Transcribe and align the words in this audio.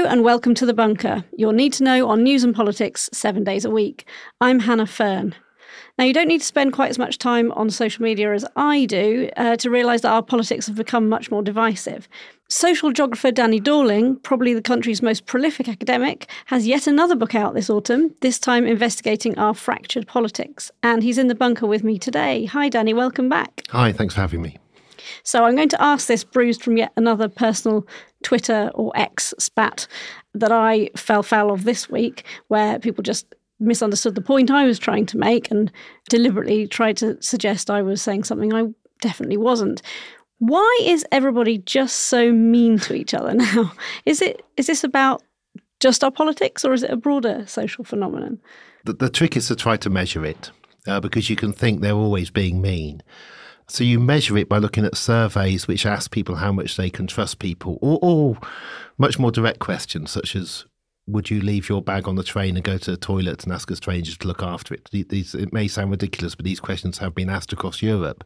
Hello 0.00 0.12
and 0.12 0.24
welcome 0.24 0.54
to 0.54 0.64
The 0.64 0.72
Bunker, 0.72 1.26
your 1.36 1.52
need 1.52 1.74
to 1.74 1.84
know 1.84 2.08
on 2.08 2.22
news 2.22 2.42
and 2.42 2.54
politics 2.54 3.10
seven 3.12 3.44
days 3.44 3.66
a 3.66 3.70
week. 3.70 4.06
I'm 4.40 4.60
Hannah 4.60 4.86
Fearn. 4.86 5.34
Now, 5.98 6.06
you 6.06 6.14
don't 6.14 6.26
need 6.26 6.40
to 6.40 6.46
spend 6.46 6.72
quite 6.72 6.88
as 6.88 6.98
much 6.98 7.18
time 7.18 7.52
on 7.52 7.68
social 7.68 8.02
media 8.02 8.32
as 8.32 8.46
I 8.56 8.86
do 8.86 9.28
uh, 9.36 9.56
to 9.56 9.68
realise 9.68 10.00
that 10.00 10.10
our 10.10 10.22
politics 10.22 10.66
have 10.68 10.76
become 10.76 11.10
much 11.10 11.30
more 11.30 11.42
divisive. 11.42 12.08
Social 12.48 12.92
geographer 12.92 13.30
Danny 13.30 13.60
Dorling, 13.60 14.22
probably 14.22 14.54
the 14.54 14.62
country's 14.62 15.02
most 15.02 15.26
prolific 15.26 15.68
academic, 15.68 16.30
has 16.46 16.66
yet 16.66 16.86
another 16.86 17.14
book 17.14 17.34
out 17.34 17.52
this 17.52 17.68
autumn, 17.68 18.14
this 18.22 18.38
time 18.38 18.66
investigating 18.66 19.38
our 19.38 19.52
fractured 19.52 20.06
politics. 20.06 20.70
And 20.82 21.02
he's 21.02 21.18
in 21.18 21.28
the 21.28 21.34
bunker 21.34 21.66
with 21.66 21.84
me 21.84 21.98
today. 21.98 22.46
Hi, 22.46 22.70
Danny, 22.70 22.94
welcome 22.94 23.28
back. 23.28 23.64
Hi, 23.68 23.92
thanks 23.92 24.14
for 24.14 24.22
having 24.22 24.40
me. 24.40 24.56
So 25.22 25.44
I'm 25.44 25.56
going 25.56 25.68
to 25.70 25.82
ask 25.82 26.06
this 26.06 26.24
bruised 26.24 26.62
from 26.62 26.76
yet 26.76 26.92
another 26.96 27.28
personal 27.28 27.86
Twitter 28.22 28.70
or 28.74 28.92
X 28.94 29.34
spat 29.38 29.86
that 30.34 30.52
I 30.52 30.90
fell 30.96 31.22
foul 31.22 31.50
of 31.52 31.64
this 31.64 31.88
week, 31.88 32.24
where 32.48 32.78
people 32.78 33.02
just 33.02 33.34
misunderstood 33.58 34.14
the 34.14 34.22
point 34.22 34.50
I 34.50 34.64
was 34.64 34.78
trying 34.78 35.06
to 35.06 35.18
make 35.18 35.50
and 35.50 35.70
deliberately 36.08 36.66
tried 36.66 36.96
to 36.98 37.20
suggest 37.22 37.70
I 37.70 37.82
was 37.82 38.00
saying 38.00 38.24
something 38.24 38.52
I 38.52 38.68
definitely 39.00 39.36
wasn't. 39.36 39.82
Why 40.38 40.80
is 40.82 41.04
everybody 41.12 41.58
just 41.58 41.96
so 41.96 42.32
mean 42.32 42.78
to 42.80 42.94
each 42.94 43.12
other 43.12 43.34
now? 43.54 43.72
Is 44.06 44.22
it 44.22 44.44
is 44.56 44.66
this 44.66 44.84
about 44.84 45.22
just 45.80 46.02
our 46.04 46.10
politics 46.10 46.64
or 46.64 46.72
is 46.72 46.82
it 46.82 46.90
a 46.90 46.96
broader 46.96 47.44
social 47.46 47.84
phenomenon? 47.84 48.38
The, 48.84 48.94
the 48.94 49.10
trick 49.10 49.36
is 49.36 49.48
to 49.48 49.56
try 49.56 49.76
to 49.78 49.90
measure 49.90 50.24
it 50.24 50.50
uh, 50.86 51.00
because 51.00 51.28
you 51.28 51.36
can 51.36 51.52
think 51.52 51.80
they're 51.80 51.92
always 51.92 52.30
being 52.30 52.62
mean. 52.62 53.02
So 53.70 53.84
you 53.84 54.00
measure 54.00 54.36
it 54.36 54.48
by 54.48 54.58
looking 54.58 54.84
at 54.84 54.96
surveys 54.96 55.68
which 55.68 55.86
ask 55.86 56.10
people 56.10 56.34
how 56.34 56.50
much 56.50 56.76
they 56.76 56.90
can 56.90 57.06
trust 57.06 57.38
people, 57.38 57.78
or, 57.80 58.00
or 58.02 58.36
much 58.98 59.16
more 59.16 59.30
direct 59.30 59.60
questions 59.60 60.10
such 60.10 60.34
as 60.34 60.64
would 61.06 61.30
you 61.30 61.40
leave 61.40 61.68
your 61.68 61.80
bag 61.80 62.08
on 62.08 62.16
the 62.16 62.24
train 62.24 62.56
and 62.56 62.64
go 62.64 62.78
to 62.78 62.90
the 62.90 62.96
toilet 62.96 63.44
and 63.44 63.52
ask 63.52 63.70
a 63.70 63.76
stranger 63.76 64.16
to 64.16 64.26
look 64.26 64.42
after 64.42 64.74
it? 64.74 64.90
These, 64.90 65.36
it 65.36 65.52
may 65.52 65.68
sound 65.68 65.92
ridiculous, 65.92 66.34
but 66.34 66.44
these 66.44 66.58
questions 66.58 66.98
have 66.98 67.14
been 67.14 67.30
asked 67.30 67.52
across 67.52 67.80
Europe. 67.80 68.24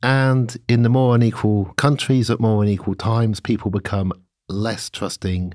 And 0.00 0.56
in 0.68 0.84
the 0.84 0.88
more 0.88 1.16
unequal 1.16 1.74
countries 1.76 2.30
at 2.30 2.38
more 2.38 2.62
unequal 2.62 2.94
times, 2.94 3.40
people 3.40 3.72
become 3.72 4.12
less 4.48 4.88
trusting, 4.88 5.54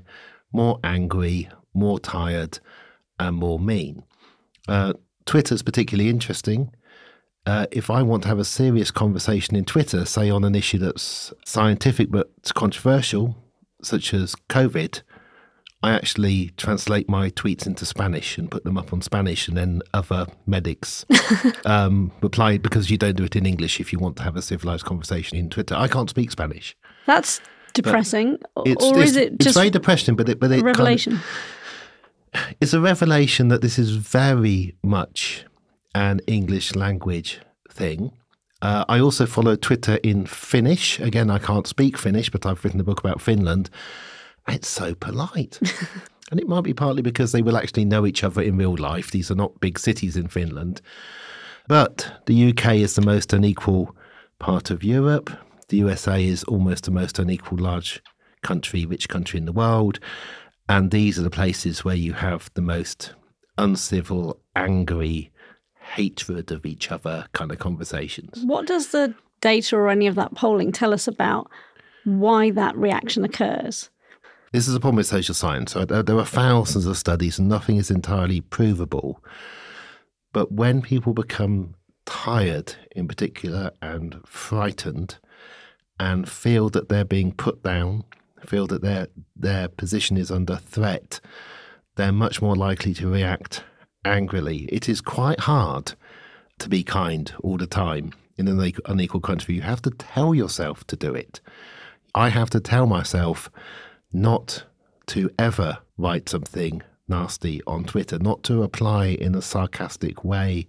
more 0.52 0.78
angry, 0.84 1.48
more 1.72 1.98
tired, 1.98 2.58
and 3.18 3.36
more 3.36 3.58
mean. 3.58 4.02
Uh, 4.68 4.92
Twitter's 5.24 5.62
particularly 5.62 6.10
interesting 6.10 6.74
uh, 7.46 7.66
if 7.70 7.90
I 7.90 8.02
want 8.02 8.22
to 8.22 8.28
have 8.28 8.38
a 8.38 8.44
serious 8.44 8.90
conversation 8.90 9.56
in 9.56 9.64
Twitter, 9.64 10.04
say 10.04 10.30
on 10.30 10.44
an 10.44 10.54
issue 10.54 10.78
that's 10.78 11.32
scientific 11.44 12.10
but 12.10 12.30
controversial, 12.54 13.36
such 13.82 14.14
as 14.14 14.34
COVID, 14.48 15.02
I 15.82 15.90
actually 15.92 16.50
translate 16.56 17.08
my 17.08 17.30
tweets 17.30 17.66
into 17.66 17.84
Spanish 17.84 18.38
and 18.38 18.48
put 18.48 18.62
them 18.62 18.78
up 18.78 18.92
on 18.92 19.02
Spanish, 19.02 19.48
and 19.48 19.56
then 19.56 19.82
other 19.92 20.26
medics 20.46 21.04
um, 21.64 22.12
reply 22.20 22.58
because 22.58 22.90
you 22.90 22.96
don't 22.96 23.16
do 23.16 23.24
it 23.24 23.34
in 23.34 23.46
English 23.46 23.80
if 23.80 23.92
you 23.92 23.98
want 23.98 24.16
to 24.18 24.22
have 24.22 24.36
a 24.36 24.42
civilized 24.42 24.84
conversation 24.84 25.36
in 25.36 25.50
Twitter. 25.50 25.74
I 25.74 25.88
can't 25.88 26.08
speak 26.08 26.30
Spanish. 26.30 26.76
That's 27.06 27.40
depressing, 27.72 28.38
it's, 28.64 28.84
or 28.84 29.00
it's, 29.00 29.10
is 29.10 29.16
it 29.16 29.32
it's 29.40 29.54
very 29.54 29.70
depressing? 29.70 30.14
But 30.14 30.28
it, 30.28 30.38
but 30.38 30.52
it 30.52 30.62
revelation? 30.62 31.14
Kind 31.14 31.24
of, 32.34 32.56
it's 32.60 32.72
a 32.72 32.80
revelation 32.80 33.48
that 33.48 33.60
this 33.60 33.76
is 33.76 33.90
very 33.96 34.76
much 34.84 35.44
an 35.94 36.20
English 36.26 36.74
language 36.74 37.40
thing. 37.70 38.12
Uh, 38.60 38.84
I 38.88 39.00
also 39.00 39.26
follow 39.26 39.56
Twitter 39.56 39.98
in 40.02 40.24
Finnish. 40.26 41.00
Again, 41.00 41.30
I 41.30 41.38
can't 41.38 41.66
speak 41.66 41.98
Finnish, 41.98 42.30
but 42.30 42.46
I've 42.46 42.64
written 42.64 42.80
a 42.80 42.84
book 42.84 43.00
about 43.00 43.20
Finland. 43.20 43.70
It's 44.48 44.68
so 44.68 44.94
polite. 44.94 45.58
and 46.30 46.40
it 46.40 46.48
might 46.48 46.64
be 46.64 46.72
partly 46.72 47.02
because 47.02 47.32
they 47.32 47.42
will 47.42 47.56
actually 47.56 47.84
know 47.84 48.06
each 48.06 48.22
other 48.22 48.40
in 48.40 48.56
real 48.56 48.76
life. 48.76 49.10
These 49.10 49.30
are 49.30 49.36
not 49.36 49.60
big 49.60 49.78
cities 49.78 50.16
in 50.16 50.28
Finland. 50.28 50.80
But 51.68 52.22
the 52.26 52.50
UK 52.50 52.76
is 52.76 52.94
the 52.94 53.02
most 53.02 53.32
unequal 53.32 53.96
part 54.38 54.70
of 54.70 54.84
Europe. 54.84 55.30
The 55.68 55.78
USA 55.78 56.24
is 56.24 56.44
almost 56.44 56.84
the 56.84 56.90
most 56.90 57.18
unequal 57.18 57.58
large 57.58 58.02
country, 58.42 58.86
rich 58.86 59.08
country 59.08 59.38
in 59.38 59.44
the 59.44 59.52
world. 59.52 59.98
And 60.68 60.90
these 60.90 61.18
are 61.18 61.22
the 61.22 61.30
places 61.30 61.84
where 61.84 61.94
you 61.94 62.12
have 62.12 62.50
the 62.54 62.62
most 62.62 63.14
uncivil, 63.58 64.40
angry, 64.54 65.32
hatred 65.92 66.50
of 66.50 66.64
each 66.64 66.90
other 66.90 67.26
kind 67.32 67.50
of 67.50 67.58
conversations. 67.58 68.42
What 68.44 68.66
does 68.66 68.88
the 68.88 69.14
data 69.40 69.76
or 69.76 69.90
any 69.90 70.06
of 70.06 70.14
that 70.14 70.34
polling 70.34 70.72
tell 70.72 70.94
us 70.94 71.06
about 71.06 71.50
why 72.04 72.50
that 72.50 72.76
reaction 72.76 73.24
occurs? 73.24 73.90
This 74.52 74.68
is 74.68 74.74
a 74.74 74.80
problem 74.80 74.96
with 74.96 75.06
social 75.06 75.34
science. 75.34 75.76
Uh, 75.76 75.84
there 75.84 76.18
are 76.18 76.24
thousands 76.24 76.86
of 76.86 76.96
studies 76.96 77.38
and 77.38 77.48
nothing 77.48 77.76
is 77.76 77.90
entirely 77.90 78.40
provable. 78.40 79.22
But 80.32 80.52
when 80.52 80.80
people 80.80 81.12
become 81.12 81.74
tired, 82.06 82.74
in 82.96 83.06
particular, 83.06 83.70
and 83.82 84.20
frightened, 84.26 85.18
and 86.00 86.28
feel 86.28 86.70
that 86.70 86.88
they're 86.88 87.04
being 87.04 87.32
put 87.32 87.62
down, 87.62 88.04
feel 88.44 88.66
that 88.66 88.82
their 88.82 89.08
their 89.36 89.68
position 89.68 90.16
is 90.16 90.30
under 90.30 90.56
threat, 90.56 91.20
they're 91.96 92.12
much 92.12 92.40
more 92.40 92.56
likely 92.56 92.94
to 92.94 93.08
react 93.08 93.62
angrily. 94.04 94.64
It 94.70 94.88
is 94.88 95.00
quite 95.00 95.40
hard 95.40 95.92
to 96.58 96.68
be 96.68 96.82
kind 96.82 97.32
all 97.42 97.56
the 97.56 97.66
time 97.66 98.12
in 98.36 98.48
an 98.48 98.72
unequal 98.86 99.20
country. 99.20 99.54
You 99.54 99.62
have 99.62 99.82
to 99.82 99.90
tell 99.90 100.34
yourself 100.34 100.86
to 100.88 100.96
do 100.96 101.14
it. 101.14 101.40
I 102.14 102.28
have 102.28 102.50
to 102.50 102.60
tell 102.60 102.86
myself 102.86 103.50
not 104.12 104.64
to 105.06 105.30
ever 105.38 105.78
write 105.96 106.28
something 106.28 106.82
nasty 107.08 107.60
on 107.66 107.84
Twitter, 107.84 108.18
not 108.18 108.42
to 108.44 108.62
apply 108.62 109.06
in 109.06 109.34
a 109.34 109.42
sarcastic 109.42 110.24
way 110.24 110.66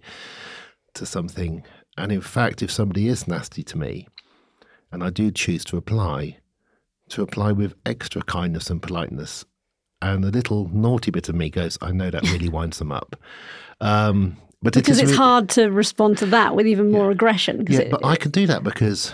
to 0.94 1.06
something. 1.06 1.64
And 1.96 2.10
in 2.10 2.20
fact, 2.20 2.62
if 2.62 2.70
somebody 2.70 3.08
is 3.08 3.28
nasty 3.28 3.62
to 3.64 3.78
me, 3.78 4.08
and 4.90 5.02
I 5.02 5.10
do 5.10 5.30
choose 5.30 5.64
to 5.66 5.76
apply, 5.76 6.38
to 7.10 7.22
apply 7.22 7.52
with 7.52 7.74
extra 7.84 8.22
kindness 8.22 8.70
and 8.70 8.82
politeness 8.82 9.44
and 10.02 10.22
the 10.22 10.30
little 10.30 10.68
naughty 10.72 11.10
bit 11.10 11.28
of 11.28 11.34
me 11.34 11.50
goes, 11.50 11.78
I 11.80 11.92
know 11.92 12.10
that 12.10 12.22
really 12.24 12.48
winds 12.48 12.78
them 12.78 12.92
up. 12.92 13.16
Um, 13.80 14.36
but 14.62 14.74
because 14.74 14.98
it 14.98 15.04
it's 15.04 15.16
hard 15.16 15.48
to 15.50 15.66
respond 15.66 16.18
to 16.18 16.26
that 16.26 16.56
with 16.56 16.66
even 16.66 16.90
more 16.90 17.06
yeah. 17.06 17.12
aggression. 17.12 17.66
Yeah, 17.68 17.80
it, 17.80 17.90
but 17.90 18.04
I 18.04 18.16
can 18.16 18.30
do 18.30 18.46
that 18.46 18.62
because 18.62 19.12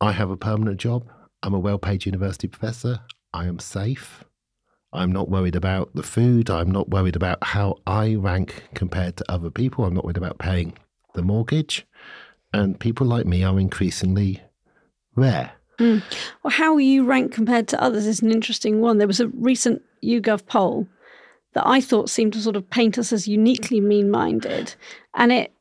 I 0.00 0.12
have 0.12 0.30
a 0.30 0.36
permanent 0.36 0.78
job. 0.78 1.08
I'm 1.42 1.54
a 1.54 1.58
well-paid 1.58 2.06
university 2.06 2.48
professor. 2.48 3.00
I 3.32 3.46
am 3.46 3.58
safe. 3.58 4.24
I'm 4.92 5.10
not 5.10 5.30
worried 5.30 5.56
about 5.56 5.94
the 5.94 6.02
food. 6.02 6.50
I'm 6.50 6.70
not 6.70 6.90
worried 6.90 7.16
about 7.16 7.42
how 7.42 7.76
I 7.86 8.14
rank 8.14 8.64
compared 8.74 9.16
to 9.16 9.24
other 9.30 9.50
people. 9.50 9.84
I'm 9.84 9.94
not 9.94 10.04
worried 10.04 10.18
about 10.18 10.38
paying 10.38 10.74
the 11.14 11.22
mortgage. 11.22 11.86
And 12.52 12.78
people 12.78 13.06
like 13.06 13.26
me 13.26 13.42
are 13.42 13.58
increasingly 13.58 14.42
rare. 15.14 15.52
Mm. 15.82 16.02
Well, 16.42 16.52
how 16.52 16.76
you 16.76 17.04
rank 17.04 17.32
compared 17.32 17.66
to 17.68 17.82
others 17.82 18.06
is 18.06 18.22
an 18.22 18.30
interesting 18.30 18.80
one. 18.80 18.98
There 18.98 19.08
was 19.08 19.18
a 19.18 19.26
recent 19.28 19.82
YouGov 20.02 20.46
poll 20.46 20.86
that 21.54 21.66
I 21.66 21.80
thought 21.80 22.08
seemed 22.08 22.32
to 22.34 22.40
sort 22.40 22.54
of 22.54 22.70
paint 22.70 22.98
us 22.98 23.12
as 23.12 23.26
uniquely 23.26 23.80
mean 23.80 24.08
minded. 24.08 24.74
And 25.14 25.32
it 25.32 25.52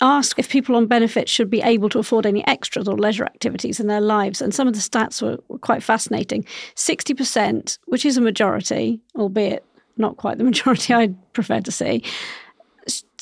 asked 0.00 0.38
if 0.38 0.48
people 0.48 0.76
on 0.76 0.86
benefits 0.86 1.30
should 1.30 1.50
be 1.50 1.60
able 1.62 1.88
to 1.88 1.98
afford 1.98 2.24
any 2.24 2.46
extras 2.46 2.86
or 2.86 2.96
leisure 2.96 3.24
activities 3.24 3.80
in 3.80 3.88
their 3.88 4.00
lives. 4.00 4.40
And 4.40 4.54
some 4.54 4.68
of 4.68 4.74
the 4.74 4.80
stats 4.80 5.20
were, 5.20 5.38
were 5.48 5.58
quite 5.58 5.82
fascinating. 5.82 6.44
60%, 6.76 7.78
which 7.86 8.04
is 8.04 8.16
a 8.16 8.20
majority, 8.20 9.00
albeit 9.16 9.64
not 9.96 10.16
quite 10.18 10.38
the 10.38 10.44
majority 10.52 10.94
I'd 10.94 11.32
prefer 11.32 11.60
to 11.60 11.72
see, 11.72 12.04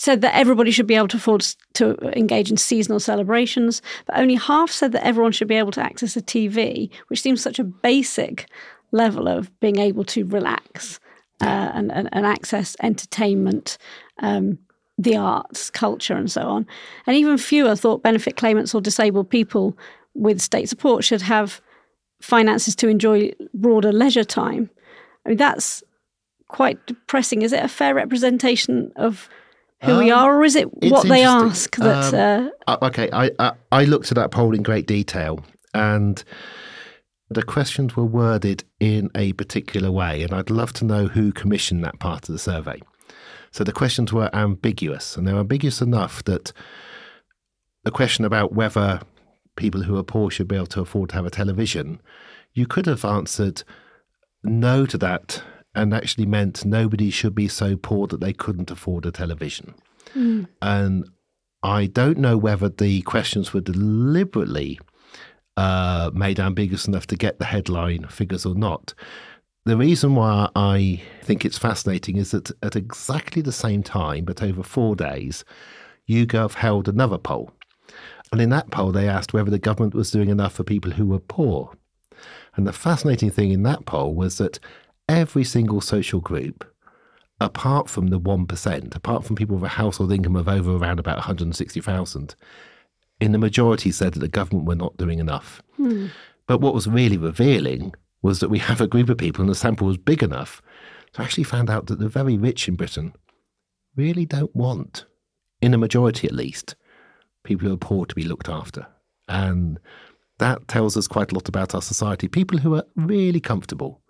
said 0.03 0.21
that 0.21 0.35
everybody 0.35 0.73
should 0.73 0.89
be 0.89 0.97
able 0.97 1.07
to 1.07 1.17
afford 1.17 1.47
to 1.75 1.97
engage 2.19 2.51
in 2.51 2.57
seasonal 2.57 2.99
celebrations, 2.99 3.81
but 4.05 4.19
only 4.19 4.35
half 4.35 4.69
said 4.69 4.91
that 4.91 5.07
everyone 5.07 5.31
should 5.31 5.47
be 5.47 5.55
able 5.55 5.71
to 5.71 5.81
access 5.81 6.17
a 6.17 6.21
TV, 6.21 6.91
which 7.07 7.23
seems 7.23 7.41
such 7.41 7.61
a 7.61 7.65
basic 7.65 8.49
level 8.91 9.29
of 9.29 9.49
being 9.61 9.79
able 9.79 10.03
to 10.03 10.25
relax 10.25 10.99
uh, 11.41 11.71
and, 11.73 11.93
and, 11.93 12.09
and, 12.11 12.27
access 12.27 12.75
entertainment, 12.83 13.79
um, 14.19 14.59
the 14.99 15.17
arts, 15.17 15.71
culture, 15.71 16.17
and 16.17 16.33
so 16.33 16.49
on. 16.49 16.67
And 17.07 17.17
even 17.17 17.39
fewer 17.39 17.77
thought 17.77 18.03
benefit 18.03 18.37
claimants 18.37 18.75
or 18.75 18.81
disabled 18.81 19.31
people 19.31 19.79
with 20.15 20.41
state 20.41 20.69
support 20.69 21.05
should 21.05 21.23
have 21.23 21.61
finances 22.21 22.75
to 22.75 22.89
enjoy 22.89 23.31
broader 23.55 23.93
leisure 23.93 24.25
time. 24.25 24.69
I 25.25 25.29
mean, 25.29 25.39
that's 25.39 25.85
quite 26.49 26.85
depressing. 26.89 27.43
Is 27.43 27.53
it 27.53 27.63
a 27.63 27.69
fair 27.69 27.95
representation 27.95 28.91
of 28.97 29.29
who 29.85 29.93
um, 29.93 29.99
we 29.99 30.11
are, 30.11 30.39
or 30.39 30.45
is 30.45 30.57
it 30.57 30.69
what 30.91 31.09
they 31.09 31.25
ask? 31.25 31.77
That 31.77 32.15
um, 32.15 32.51
uh, 32.67 32.77
uh, 32.81 32.87
okay, 32.87 33.09
I, 33.13 33.31
I 33.39 33.53
I 33.71 33.85
looked 33.85 34.11
at 34.13 34.17
that 34.17 34.31
poll 34.31 34.55
in 34.55 34.63
great 34.63 34.87
detail, 34.87 35.45
and 35.75 36.23
the 37.31 37.43
questions 37.43 37.97
were 37.97 38.05
worded 38.05 38.65
in 38.79 39.11
a 39.15 39.33
particular 39.35 39.91
way, 39.91 40.23
and 40.23 40.33
I'd 40.33 40.51
love 40.51 40.73
to 40.75 40.85
know 40.85 41.09
who 41.09 41.33
commissioned 41.33 41.85
that 41.85 41.99
part 41.99 42.29
of 42.29 42.33
the 42.33 42.39
survey. 42.39 42.81
So 43.51 43.65
the 43.65 43.73
questions 43.73 44.13
were 44.13 44.31
ambiguous, 44.35 45.17
and 45.17 45.27
they're 45.27 45.37
ambiguous 45.37 45.81
enough 45.81 46.25
that 46.25 46.53
the 47.85 47.91
question 47.91 48.25
about 48.25 48.55
whether 48.55 49.01
people 49.57 49.83
who 49.83 49.97
are 49.99 50.03
poor 50.03 50.31
should 50.31 50.49
be 50.49 50.57
able 50.57 50.67
to 50.67 50.81
afford 50.81 51.11
to 51.11 51.17
have 51.17 51.27
a 51.27 51.31
television, 51.31 52.01
you 52.55 52.67
could 52.67 52.87
have 52.87 53.05
answered 53.05 53.63
no 54.43 54.87
to 54.87 54.99
that 54.99 55.43
and 55.75 55.95
actually 55.95 56.27
meant 56.27 56.65
nobody 56.65 57.11
should 57.11 57.35
be 57.35 57.49
so 57.49 57.77
poor 57.77 58.07
that 58.07 58.21
they 58.21 58.33
couldn't 58.33 58.71
afford 58.71 59.07
a 59.07 59.11
television. 59.11 59.75
Mm. 60.15 60.49
And 60.61 61.09
I 61.63 61.87
don't 61.87 62.19
know 62.19 62.37
whether 62.37 62.69
the 62.69 63.03
questions 63.03 63.53
were 63.53 63.61
deliberately 63.61 64.79
uh, 65.57 66.11
made 66.15 66.41
ambiguous 66.41 66.87
enough 66.87 67.07
to 67.09 67.17
get 67.17 67.39
the 67.39 67.45
headline 67.45 68.07
figures 68.09 68.45
or 68.45 68.55
not. 68.55 68.95
The 69.65 69.77
reason 69.77 70.17
why 70.17 70.49
I 70.57 71.03
think 71.23 71.45
it's 71.45 71.59
fascinating 71.59 72.17
is 72.17 72.33
that 72.33 72.51
at 72.63 72.75
exactly 72.75 73.43
the 73.43 73.53
same 73.53 73.83
time, 73.83 74.25
but 74.25 74.43
over 74.43 74.63
four 74.63 74.97
days, 74.97 75.45
YouGov 76.09 76.55
held 76.55 76.89
another 76.89 77.19
poll. 77.19 77.53
And 78.33 78.41
in 78.41 78.51
that 78.51 78.71
poll, 78.71 78.91
they 78.91 79.09
asked 79.09 79.33
whether 79.33 79.51
the 79.51 79.59
government 79.59 79.95
was 79.95 80.11
doing 80.11 80.31
enough 80.31 80.55
for 80.55 80.65
people 80.65 80.93
who 80.93 81.07
were 81.07 81.21
poor. 81.21 81.73
And 82.57 82.67
the 82.67 82.73
fascinating 82.73 83.31
thing 83.31 83.53
in 83.53 83.63
that 83.63 83.87
poll 83.87 84.15
was 84.15 84.39
that 84.39 84.59
every 85.09 85.45
single 85.45 85.81
social 85.81 86.21
group, 86.21 86.65
apart 87.41 87.89
from 87.89 88.09
the 88.09 88.21
1%, 88.21 88.95
apart 88.95 89.25
from 89.25 89.37
people 89.37 89.57
with 89.57 89.65
a 89.65 89.69
household 89.69 90.13
income 90.13 90.37
of 90.37 90.49
over 90.49 90.77
around 90.77 90.99
about 90.99 91.17
160,000, 91.17 92.35
in 93.21 93.33
the 93.33 93.39
majority 93.39 93.91
said 93.91 94.15
that 94.15 94.21
the 94.21 94.29
government 94.29 94.67
were 94.67 94.75
not 94.75 94.97
doing 94.97 95.19
enough. 95.19 95.63
Hmm. 95.77 96.07
But 96.47 96.61
what 96.61 96.75
was 96.75 96.89
really 96.89 97.17
revealing 97.17 97.93
was 98.23 98.41
that 98.41 98.49
we 98.51 98.59
have 98.59 98.81
a 98.81 98.87
group 98.87 99.09
of 99.09 99.19
people, 99.19 99.43
and 99.43 99.51
the 99.51 99.55
sample 99.55 99.87
was 99.87 99.99
big 99.99 100.23
enough 100.23 100.63
to 101.13 101.23
actually 101.23 101.45
find 101.45 101.69
out 101.69 101.87
that 101.87 101.99
the 101.99 102.09
very 102.09 102.37
rich 102.37 102.69
in 102.69 102.77
Britain 102.77 103.13
really 103.97 104.27
don't 104.27 104.55
want, 104.55 105.05
in 105.61 105.75
a 105.75 105.79
majority 105.79 106.27
at 106.27 106.35
least, 106.35 106.75
people 107.45 107.67
who 107.67 107.75
are 107.75 107.79
poor 107.79 108.07
to 108.07 108.15
be 108.15 108.25
looked 108.25 108.49
after. 108.49 108.87
And 109.29 109.79
that 110.39 110.67
tells 110.69 110.97
us 110.97 111.07
quite 111.07 111.33
a 111.33 111.35
lot 111.35 111.49
about 111.49 111.75
our 111.75 111.83
society. 111.83 112.29
People 112.29 112.59
who 112.59 112.75
are 112.75 112.85
really 112.97 113.41
comfortable 113.41 114.02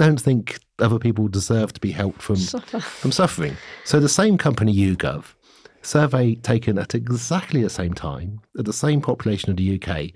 don't 0.00 0.20
think 0.20 0.58
other 0.78 0.98
people 0.98 1.28
deserve 1.28 1.74
to 1.74 1.80
be 1.80 1.92
helped 1.92 2.22
from, 2.22 2.36
Suffer. 2.36 2.80
from 2.80 3.12
suffering. 3.12 3.56
So 3.84 4.00
the 4.00 4.08
same 4.08 4.38
company, 4.38 4.74
YouGov, 4.74 5.34
survey 5.82 6.36
taken 6.36 6.78
at 6.78 6.94
exactly 6.94 7.62
the 7.62 7.68
same 7.68 7.92
time, 7.92 8.40
at 8.58 8.64
the 8.64 8.72
same 8.72 9.02
population 9.02 9.50
of 9.50 9.58
the 9.58 9.78
UK, 9.78 10.12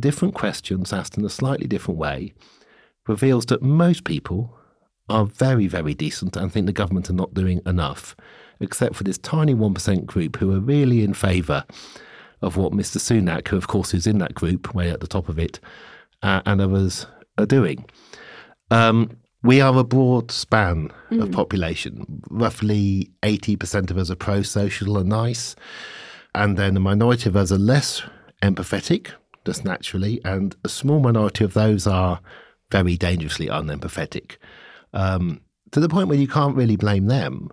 different 0.00 0.34
questions 0.34 0.94
asked 0.94 1.18
in 1.18 1.24
a 1.26 1.28
slightly 1.28 1.66
different 1.66 2.00
way 2.00 2.32
reveals 3.06 3.44
that 3.46 3.60
most 3.60 4.04
people 4.04 4.56
are 5.10 5.26
very, 5.26 5.66
very 5.66 5.92
decent 5.92 6.34
and 6.34 6.50
think 6.50 6.64
the 6.64 6.72
government 6.72 7.10
are 7.10 7.14
not 7.14 7.34
doing 7.34 7.60
enough, 7.66 8.16
except 8.60 8.94
for 8.96 9.04
this 9.04 9.18
tiny 9.18 9.54
1% 9.54 10.06
group 10.06 10.36
who 10.36 10.54
are 10.54 10.60
really 10.60 11.04
in 11.04 11.12
favour 11.12 11.64
of 12.40 12.56
what 12.56 12.72
Mr. 12.72 12.96
Sunak, 12.96 13.48
who 13.48 13.58
of 13.58 13.68
course 13.68 13.92
is 13.92 14.06
in 14.06 14.16
that 14.18 14.34
group, 14.34 14.74
way 14.74 14.88
at 14.88 15.00
the 15.00 15.06
top 15.06 15.28
of 15.28 15.38
it, 15.38 15.60
uh, 16.22 16.40
and 16.46 16.62
others 16.62 17.06
are 17.36 17.44
doing. 17.44 17.84
Um, 18.70 19.16
we 19.42 19.60
are 19.60 19.76
a 19.78 19.84
broad 19.84 20.30
span 20.30 20.92
mm. 21.10 21.22
of 21.22 21.32
population. 21.32 22.22
Roughly 22.30 23.10
80% 23.22 23.90
of 23.90 23.96
us 23.96 24.10
are 24.10 24.16
pro 24.16 24.42
social 24.42 24.98
and 24.98 25.08
nice. 25.08 25.56
And 26.34 26.56
then 26.56 26.76
a 26.76 26.80
minority 26.80 27.28
of 27.28 27.36
us 27.36 27.50
are 27.50 27.58
less 27.58 28.02
empathetic, 28.42 29.08
just 29.44 29.64
naturally, 29.64 30.20
and 30.24 30.54
a 30.64 30.68
small 30.68 31.00
minority 31.00 31.44
of 31.44 31.54
those 31.54 31.86
are 31.86 32.20
very 32.70 32.96
dangerously 32.96 33.46
unempathetic. 33.46 34.36
Um, 34.92 35.40
to 35.72 35.80
the 35.80 35.88
point 35.88 36.08
where 36.08 36.18
you 36.18 36.28
can't 36.28 36.56
really 36.56 36.76
blame 36.76 37.06
them. 37.06 37.50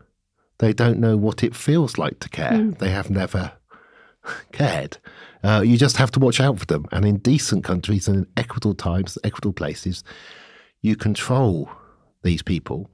They 0.59 0.73
don't 0.73 0.99
know 0.99 1.17
what 1.17 1.43
it 1.43 1.55
feels 1.55 1.97
like 1.97 2.19
to 2.19 2.29
care. 2.29 2.51
Mm. 2.51 2.79
They 2.79 2.89
have 2.89 3.09
never 3.09 3.51
cared. 4.51 4.97
Uh, 5.43 5.61
you 5.63 5.77
just 5.77 5.97
have 5.97 6.11
to 6.11 6.19
watch 6.19 6.39
out 6.39 6.59
for 6.59 6.65
them. 6.65 6.85
And 6.91 7.05
in 7.05 7.17
decent 7.17 7.63
countries 7.63 8.07
and 8.07 8.17
in 8.17 8.27
equitable 8.35 8.73
times, 8.73 9.17
equitable 9.23 9.53
places, 9.53 10.03
you 10.87 10.95
control 10.95 11.69
these 12.23 12.41
people. 12.41 12.89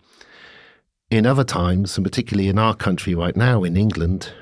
In 1.10 1.26
other 1.26 1.44
times, 1.44 1.96
and 1.96 2.04
particularly 2.04 2.50
in 2.50 2.58
our 2.58 2.76
country 2.76 3.14
right 3.14 3.36
now, 3.36 3.64
in 3.64 3.78
England, 3.78 4.34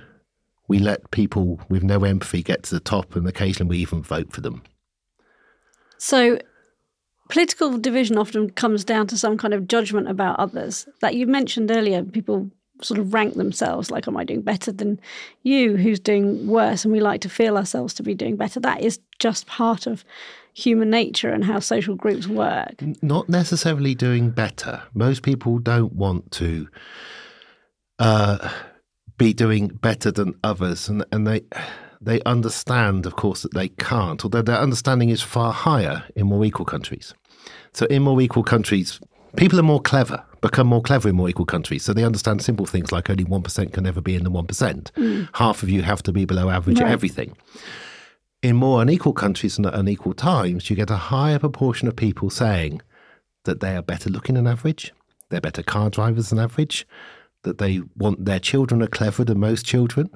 we 0.68 0.80
let 0.80 1.12
people 1.12 1.60
with 1.70 1.84
no 1.84 2.06
empathy 2.06 2.42
get 2.42 2.64
to 2.64 2.74
the 2.74 2.80
top, 2.80 3.16
and 3.16 3.28
occasionally 3.28 3.70
we 3.70 3.78
even 3.80 4.02
vote 4.02 4.32
for 4.32 4.40
them. 4.40 4.64
So, 5.98 6.40
political 7.30 7.78
division 7.78 8.18
often 8.18 8.52
comes 8.52 8.86
down 8.86 9.08
to 9.08 9.18
some 9.18 9.38
kind 9.38 9.54
of 9.54 9.68
judgment 9.68 10.08
about 10.08 10.40
others. 10.40 10.88
That 11.02 11.16
you 11.16 11.28
mentioned 11.28 11.72
earlier, 11.72 12.04
people 12.04 12.50
sort 12.82 13.00
of 13.00 13.14
rank 13.14 13.36
themselves 13.36 13.92
like, 13.92 14.08
Am 14.08 14.18
I 14.18 14.24
doing 14.24 14.42
better 14.42 14.72
than 14.72 15.00
you? 15.44 15.76
Who's 15.76 16.00
doing 16.00 16.48
worse? 16.48 16.86
And 16.86 16.94
we 16.94 17.02
like 17.02 17.22
to 17.22 17.30
feel 17.30 17.58
ourselves 17.58 17.94
to 17.96 18.04
be 18.04 18.14
doing 18.16 18.38
better. 18.38 18.60
That 18.60 18.82
is 18.82 19.00
just 19.20 19.46
part 19.48 19.88
of 19.88 20.06
human 20.54 20.90
nature 20.90 21.30
and 21.30 21.44
how 21.44 21.60
social 21.60 21.96
groups 21.96 22.28
work. 22.28 22.82
Not 23.02 23.30
necessarily 23.30 23.96
doing 23.96 24.32
better. 24.32 24.84
Most 24.94 25.24
people 25.24 25.60
don't 25.60 25.94
want 25.94 26.32
to. 26.32 26.68
Uh, 28.00 28.50
be 29.22 29.34
doing 29.34 29.68
better 29.68 30.10
than 30.10 30.34
others, 30.44 30.90
and 30.90 31.06
and 31.12 31.28
they 31.28 31.42
they 32.02 32.20
understand, 32.24 33.06
of 33.06 33.16
course, 33.16 33.44
that 33.44 33.54
they 33.54 33.68
can't. 33.68 34.24
Although 34.26 34.42
their 34.42 34.58
understanding 34.58 35.10
is 35.10 35.22
far 35.22 35.54
higher 35.54 36.04
in 36.16 36.26
more 36.26 36.44
equal 36.44 36.66
countries. 36.66 37.14
So 37.74 37.86
in 37.86 38.02
more 38.02 38.20
equal 38.20 38.42
countries, 38.42 39.00
people 39.36 39.60
are 39.60 39.64
more 39.64 39.80
clever, 39.80 40.24
become 40.42 40.66
more 40.66 40.82
clever 40.82 41.08
in 41.10 41.16
more 41.16 41.30
equal 41.30 41.46
countries. 41.46 41.84
So 41.84 41.94
they 41.94 42.04
understand 42.04 42.42
simple 42.42 42.66
things 42.66 42.92
like 42.92 43.12
only 43.12 43.26
one 43.26 43.44
percent 43.44 43.74
can 43.74 43.84
never 43.84 44.02
be 44.02 44.16
in 44.16 44.24
the 44.24 44.32
one 44.32 44.48
percent. 44.48 44.92
Mm. 44.96 45.30
Half 45.34 45.62
of 45.62 45.70
you 45.70 45.84
have 45.84 46.02
to 46.04 46.12
be 46.12 46.26
below 46.26 46.50
average 46.50 46.80
right. 46.80 46.88
at 46.88 46.92
everything. 46.92 47.38
In 48.42 48.56
more 48.56 48.82
unequal 48.82 49.14
countries 49.14 49.58
and 49.58 49.68
at 49.68 49.76
unequal 49.76 50.14
times, 50.14 50.70
you 50.70 50.76
get 50.76 50.90
a 50.90 50.96
higher 50.96 51.38
proportion 51.38 51.88
of 51.88 51.96
people 51.96 52.30
saying 52.30 52.82
that 53.44 53.60
they 53.60 53.76
are 53.76 53.84
better 53.84 54.10
looking 54.10 54.36
than 54.36 54.48
average, 54.48 54.92
they're 55.30 55.42
better 55.42 55.64
car 55.64 55.90
drivers 55.90 56.30
than 56.30 56.40
average, 56.40 56.88
that 57.44 57.60
they 57.60 57.82
want 57.96 58.26
their 58.26 58.40
children 58.40 58.82
are 58.82 58.88
cleverer 58.88 59.26
than 59.26 59.40
most 59.40 59.66
children. 59.66 60.10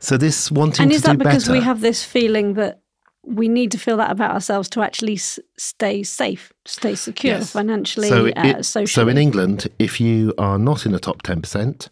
So 0.00 0.16
this 0.16 0.50
wanting 0.50 0.74
to 0.74 0.78
be. 0.78 0.82
and 0.84 0.92
is 0.92 1.02
that 1.02 1.18
because 1.18 1.44
better, 1.44 1.52
we 1.52 1.60
have 1.60 1.80
this 1.80 2.04
feeling 2.04 2.54
that 2.54 2.80
we 3.26 3.48
need 3.48 3.70
to 3.72 3.78
feel 3.78 3.96
that 3.96 4.10
about 4.10 4.32
ourselves 4.32 4.68
to 4.70 4.82
actually 4.82 5.14
s- 5.14 5.38
stay 5.56 6.02
safe, 6.02 6.52
stay 6.66 6.94
secure 6.94 7.34
yes. 7.34 7.52
financially, 7.52 8.08
so 8.08 8.26
it, 8.26 8.36
uh, 8.36 8.62
socially. 8.62 8.86
So 8.86 9.08
in 9.08 9.18
England, 9.18 9.68
if 9.78 10.00
you 10.00 10.34
are 10.38 10.58
not 10.58 10.84
in 10.86 10.92
the 10.92 11.00
top 11.00 11.22
ten 11.22 11.40
percent, 11.40 11.90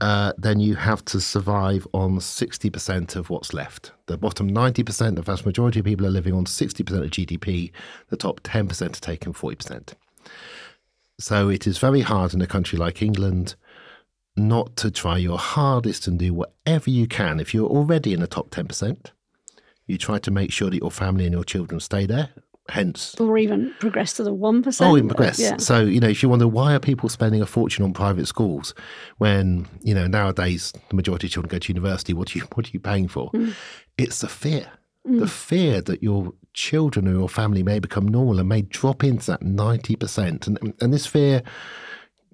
uh, 0.00 0.32
then 0.38 0.60
you 0.60 0.76
have 0.76 1.04
to 1.06 1.20
survive 1.20 1.86
on 1.92 2.18
60% 2.18 3.16
of 3.16 3.30
what's 3.30 3.52
left. 3.52 3.92
The 4.06 4.16
bottom 4.16 4.50
90%, 4.50 5.16
the 5.16 5.22
vast 5.22 5.44
majority 5.44 5.80
of 5.80 5.86
people 5.86 6.06
are 6.06 6.10
living 6.10 6.34
on 6.34 6.44
60% 6.44 6.80
of 6.80 7.10
GDP. 7.10 7.72
The 8.08 8.16
top 8.16 8.40
10% 8.40 8.96
are 8.96 9.00
taking 9.00 9.32
40%. 9.32 9.94
So 11.18 11.48
it 11.48 11.66
is 11.66 11.78
very 11.78 12.02
hard 12.02 12.32
in 12.32 12.40
a 12.40 12.46
country 12.46 12.78
like 12.78 13.02
England 13.02 13.56
not 14.36 14.76
to 14.76 14.90
try 14.90 15.18
your 15.18 15.38
hardest 15.38 16.06
and 16.06 16.16
do 16.16 16.32
whatever 16.32 16.90
you 16.90 17.08
can. 17.08 17.40
If 17.40 17.52
you're 17.52 17.68
already 17.68 18.12
in 18.12 18.20
the 18.20 18.28
top 18.28 18.50
10%, 18.50 19.10
you 19.88 19.98
try 19.98 20.18
to 20.20 20.30
make 20.30 20.52
sure 20.52 20.70
that 20.70 20.80
your 20.80 20.92
family 20.92 21.24
and 21.24 21.32
your 21.32 21.42
children 21.42 21.80
stay 21.80 22.06
there. 22.06 22.30
Hence, 22.70 23.14
or 23.18 23.38
even 23.38 23.72
progress 23.80 24.12
to 24.14 24.22
the 24.22 24.32
one 24.32 24.62
percent. 24.62 24.90
Oh, 24.90 24.96
even 24.96 25.08
progress. 25.08 25.38
Yeah. 25.38 25.56
So 25.56 25.80
you 25.80 26.00
know, 26.00 26.08
if 26.08 26.22
you 26.22 26.28
wonder 26.28 26.46
why 26.46 26.74
are 26.74 26.80
people 26.80 27.08
spending 27.08 27.40
a 27.40 27.46
fortune 27.46 27.82
on 27.82 27.94
private 27.94 28.26
schools 28.26 28.74
when 29.16 29.66
you 29.80 29.94
know 29.94 30.06
nowadays 30.06 30.74
the 30.90 30.96
majority 30.96 31.28
of 31.28 31.32
children 31.32 31.48
go 31.48 31.58
to 31.58 31.72
university? 31.72 32.12
What 32.12 32.34
are 32.34 32.38
you 32.38 32.44
what 32.54 32.66
are 32.66 32.70
you 32.70 32.80
paying 32.80 33.08
for? 33.08 33.30
Mm. 33.32 33.54
It's 33.96 34.20
the 34.20 34.28
fear, 34.28 34.70
mm. 35.08 35.18
the 35.18 35.26
fear 35.26 35.80
that 35.80 36.02
your 36.02 36.34
children 36.52 37.08
or 37.08 37.12
your 37.12 37.28
family 37.28 37.62
may 37.62 37.78
become 37.78 38.06
normal 38.06 38.38
and 38.38 38.48
may 38.48 38.62
drop 38.62 39.02
into 39.02 39.26
that 39.28 39.42
ninety 39.42 39.96
percent, 39.96 40.46
and 40.46 40.74
and 40.78 40.92
this 40.92 41.06
fear 41.06 41.42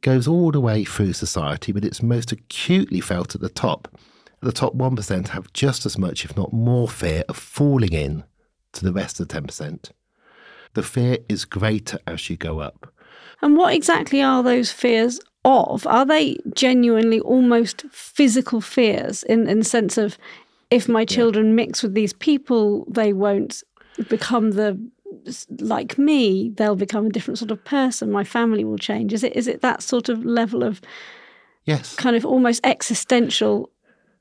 goes 0.00 0.28
all 0.28 0.50
the 0.50 0.60
way 0.60 0.84
through 0.84 1.12
society, 1.12 1.72
but 1.72 1.84
it's 1.84 2.02
most 2.02 2.32
acutely 2.32 3.00
felt 3.00 3.34
at 3.34 3.40
the 3.40 3.48
top. 3.48 3.88
The 4.40 4.52
top 4.52 4.76
1% 4.76 5.28
have 5.28 5.50
just 5.54 5.86
as 5.86 5.96
much, 5.96 6.26
if 6.26 6.36
not 6.36 6.52
more, 6.52 6.86
fear 6.86 7.24
of 7.30 7.36
falling 7.38 7.94
in 7.94 8.24
to 8.74 8.84
the 8.84 8.92
rest 8.92 9.18
of 9.18 9.28
the 9.28 9.40
10%. 9.40 9.90
The 10.74 10.82
fear 10.82 11.18
is 11.28 11.44
greater 11.44 11.98
as 12.06 12.28
you 12.28 12.36
go 12.36 12.60
up. 12.60 12.92
And 13.42 13.56
what 13.56 13.74
exactly 13.74 14.22
are 14.22 14.42
those 14.42 14.70
fears 14.70 15.20
of? 15.44 15.86
Are 15.86 16.06
they 16.06 16.38
genuinely 16.54 17.20
almost 17.20 17.84
physical 17.90 18.60
fears 18.60 19.22
in, 19.24 19.48
in 19.48 19.58
the 19.58 19.64
sense 19.64 19.98
of 19.98 20.18
if 20.70 20.88
my 20.88 21.04
children 21.04 21.48
yeah. 21.48 21.52
mix 21.52 21.82
with 21.82 21.94
these 21.94 22.12
people, 22.12 22.86
they 22.88 23.12
won't 23.12 23.62
become 24.08 24.52
the 24.52 24.78
like 25.60 25.96
me, 25.96 26.50
they'll 26.56 26.76
become 26.76 27.06
a 27.06 27.10
different 27.10 27.38
sort 27.38 27.50
of 27.50 27.62
person. 27.64 28.10
My 28.10 28.24
family 28.24 28.64
will 28.64 28.78
change. 28.78 29.12
Is 29.12 29.22
it 29.22 29.36
is 29.36 29.46
it 29.46 29.60
that 29.62 29.82
sort 29.82 30.08
of 30.08 30.24
level 30.24 30.62
of 30.62 30.80
yes, 31.64 31.94
kind 31.94 32.16
of 32.16 32.26
almost 32.26 32.60
existential 32.64 33.70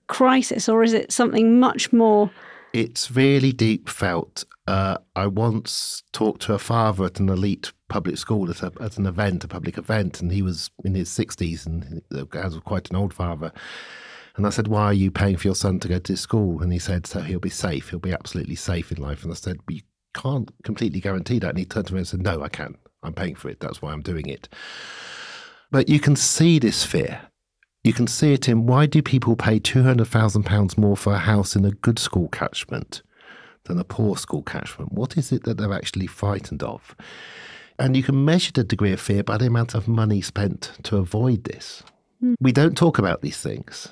crisis, 0.07 0.69
or 0.69 0.83
is 0.83 0.93
it 0.93 1.12
something 1.12 1.60
much 1.60 1.91
more? 1.91 2.29
It's 2.74 3.12
really 3.12 3.53
deep 3.53 3.88
felt. 3.88 4.46
Uh, 4.65 4.98
I 5.15 5.27
once 5.27 6.01
talked 6.12 6.42
to 6.44 6.53
a 6.53 6.60
father 6.60 7.06
at 7.06 7.20
an 7.20 7.30
elite 7.30 7.72
public 7.88 8.18
school 8.18 8.50
at, 8.50 8.63
a, 8.63 8.72
at 8.82 8.98
an 8.98 9.06
event, 9.06 9.44
a 9.44 9.48
public 9.48 9.77
event, 9.77 10.22
and 10.22 10.32
he 10.32 10.42
was 10.42 10.72
in 10.84 10.96
his 10.96 11.10
sixties 11.10 11.68
and 11.68 12.01
was 12.10 12.60
quite 12.65 12.89
an 12.89 12.96
old 12.96 13.13
father. 13.13 13.51
And 14.36 14.48
I 14.48 14.50
said, 14.50 14.68
Why 14.68 14.86
are 14.86 14.94
you 14.94 15.12
paying 15.12 15.38
for 15.38 15.48
your 15.48 15.56
son 15.56 15.80
to 15.82 15.88
go 15.88 16.00
to 16.00 16.18
school? 16.18 16.63
And 16.63 16.74
he 16.74 16.80
said, 16.80 17.06
So 17.06 17.22
he'll 17.22 17.39
be 17.39 17.50
safe. 17.50 17.89
He'll 17.89 18.00
be 18.00 18.13
absolutely 18.13 18.56
safe 18.56 18.92
in 18.92 19.00
life. 19.00 19.24
And 19.24 19.32
I 19.32 19.36
said, 19.36 19.60
you 19.70 19.82
can't 20.15 20.51
completely 20.63 21.00
guarantee 21.00 21.39
that. 21.39 21.50
And 21.50 21.60
he 21.60 21.65
turned 21.65 21.88
to 21.88 21.94
me 21.94 22.00
and 22.00 22.08
said, 22.08 22.24
No, 22.24 22.42
I 22.42 22.50
can. 22.50 22.75
I'm 23.03 23.13
paying 23.13 23.36
for 23.36 23.50
it. 23.50 23.60
That's 23.60 23.82
why 23.82 23.92
I'm 23.92 24.01
doing 24.01 24.27
it. 24.27 24.50
But 25.70 25.89
you 25.89 26.00
can 26.00 26.15
see 26.15 26.58
this 26.58 26.84
fear. 26.84 27.22
You 27.84 27.92
can 27.92 28.08
see 28.08 28.32
it 28.32 28.48
in 28.48 28.66
why 28.66 28.86
do 28.86 29.02
people 29.02 29.36
pay 29.36 29.60
£200,000 29.60 30.78
more 30.78 30.96
for 30.96 31.13
a 31.13 31.20
house 31.20 31.56
in 31.56 31.66
a 31.66 31.72
good 31.72 32.00
school 32.00 32.30
catchment 32.30 33.02
than 33.66 33.78
a 33.78 33.84
poor 33.84 34.16
school 34.16 34.42
catchment? 34.42 34.94
What 34.94 35.18
is 35.18 35.34
it 35.34 35.44
that 35.44 35.58
they're 35.58 35.74
actually 35.74 36.08
frightened 36.08 36.63
of? 36.63 36.96
And 37.78 37.98
you 37.98 38.04
can 38.04 38.24
measure 38.24 38.54
the 38.54 38.63
degree 38.63 38.94
of 38.94 39.02
fear 39.02 39.22
by 39.22 39.38
the 39.38 39.48
amount 39.48 39.74
of 39.75 39.90
money 39.90 40.22
spent 40.22 40.72
to 40.84 40.96
avoid 40.98 41.44
this. 41.44 41.84
Mm. 42.24 42.36
We 42.40 42.54
don't 42.54 42.78
talk 42.78 43.00
about 43.00 43.22
these 43.22 43.42
things. 43.42 43.90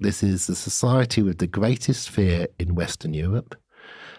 This 0.00 0.24
is 0.24 0.48
the 0.48 0.56
society 0.56 1.22
with 1.22 1.38
the 1.38 1.46
greatest 1.46 2.10
fear 2.10 2.48
in 2.58 2.74
Western 2.74 3.14
Europe. 3.14 3.54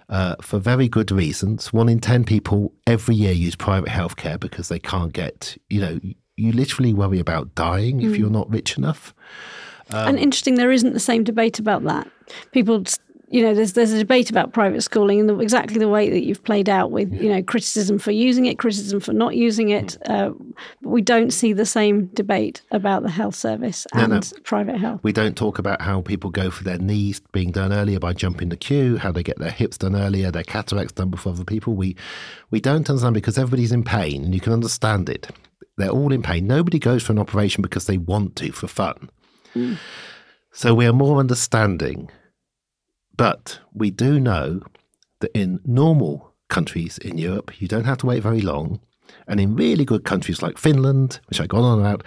Uh, 0.08 0.36
for 0.42 0.58
very 0.58 0.88
good 0.88 1.12
reasons. 1.12 1.72
One 1.72 1.88
in 1.88 2.00
10 2.00 2.24
people 2.24 2.74
every 2.88 3.14
year 3.16 3.32
use 3.32 3.56
private 3.56 3.90
healthcare 3.90 4.40
because 4.40 4.68
they 4.68 4.80
can't 4.80 5.14
get, 5.14 5.56
you 5.70 5.80
know, 5.80 6.00
you 6.39 6.51
literally 6.51 6.93
worry 6.93 7.19
about 7.19 7.53
dying 7.55 8.00
mm. 8.00 8.10
if 8.10 8.17
you're 8.17 8.29
not 8.29 8.50
rich 8.50 8.77
enough. 8.77 9.13
Um, 9.91 10.10
and 10.10 10.19
interesting, 10.19 10.55
there 10.55 10.72
isn't 10.72 10.93
the 10.93 11.00
same 11.00 11.24
debate 11.24 11.60
about 11.60 11.84
that. 11.84 12.08
People 12.51 12.84
you 13.31 13.43
know, 13.43 13.53
there's 13.53 13.74
there's 13.74 13.91
a 13.91 14.00
debate 14.00 14.29
about 14.31 14.53
private 14.53 14.81
schooling 14.81 15.19
and 15.19 15.29
the, 15.29 15.39
exactly 15.39 15.77
the 15.77 15.88
way 15.88 16.10
that 16.10 16.25
you've 16.25 16.43
played 16.43 16.67
out 16.67 16.91
with 16.91 17.13
yeah. 17.13 17.22
you 17.22 17.29
know 17.29 17.43
criticism 17.43 18.00
for 18.00 18.12
using 18.12 18.48
it, 18.48 18.58
criticism 18.58 19.00
for 19.00 19.13
not 19.13 19.36
using 19.36 19.69
it. 19.69 19.98
Uh, 20.08 20.31
but 20.81 20.89
we 20.89 21.01
don't 21.01 21.31
see 21.31 21.53
the 21.53 21.65
same 21.65 22.08
debate 22.08 22.62
about 22.72 23.03
the 23.03 23.10
health 23.10 23.36
service 23.36 23.86
and 23.93 24.10
no, 24.10 24.15
no. 24.15 24.22
private 24.43 24.77
health. 24.77 25.00
We 25.03 25.12
don't 25.12 25.38
talk 25.38 25.60
about 25.60 25.81
how 25.81 26.01
people 26.01 26.31
go 26.31 26.50
for 26.50 26.63
their 26.63 26.79
knees 26.79 27.19
being 27.31 27.51
done 27.51 27.72
earlier 27.72 28.00
by 28.00 28.13
jumping 28.13 28.50
the 28.50 28.58
queue, 28.58 28.98
how 28.98 29.12
they 29.12 29.24
get 29.24 29.38
their 29.38 29.51
hips 29.51 29.77
done 29.77 29.96
earlier, 29.96 30.31
their 30.31 30.43
cataracts 30.43 30.93
done 30.93 31.10
before 31.10 31.34
other 31.34 31.46
people. 31.46 31.75
We 31.75 31.96
we 32.50 32.60
don't 32.60 32.89
understand 32.89 33.13
because 33.13 33.38
everybody's 33.38 33.72
in 33.72 33.84
pain 33.84 34.24
and 34.24 34.34
you 34.34 34.41
can 34.41 34.53
understand 34.53 35.08
it. 35.08 35.29
They're 35.79 35.89
all 35.89 36.13
in 36.13 36.21
pain. 36.21 36.45
Nobody 36.45 36.77
goes 36.77 37.01
for 37.01 37.13
an 37.13 37.19
operation 37.19 37.63
because 37.63 37.88
they 37.88 37.98
want 37.98 38.36
to 38.38 38.51
for 38.51 38.67
fun. 38.67 39.09
Mm. 39.55 39.77
So 40.51 40.75
we 40.75 40.86
are 40.86 40.93
more 40.93 41.19
understanding 41.19 42.09
but 43.19 43.59
we 43.74 43.91
do 43.91 44.17
know 44.17 44.62
that 45.19 45.38
in 45.38 45.59
normal 45.65 46.33
countries 46.48 46.98
in 47.00 47.17
Europe, 47.17 47.59
you 47.59 47.67
don't 47.67 47.83
have 47.83 47.98
to 47.98 48.05
wait 48.05 48.24
very 48.24 48.39
long. 48.39 48.79
And 49.27 49.41
in 49.41 49.57
really 49.57 49.83
good 49.83 50.05
countries 50.05 50.41
like 50.41 50.57
Finland, 50.57 51.19
which 51.27 51.41
I 51.41 51.45
got 51.45 51.65
on 51.65 51.81
about, 51.81 52.05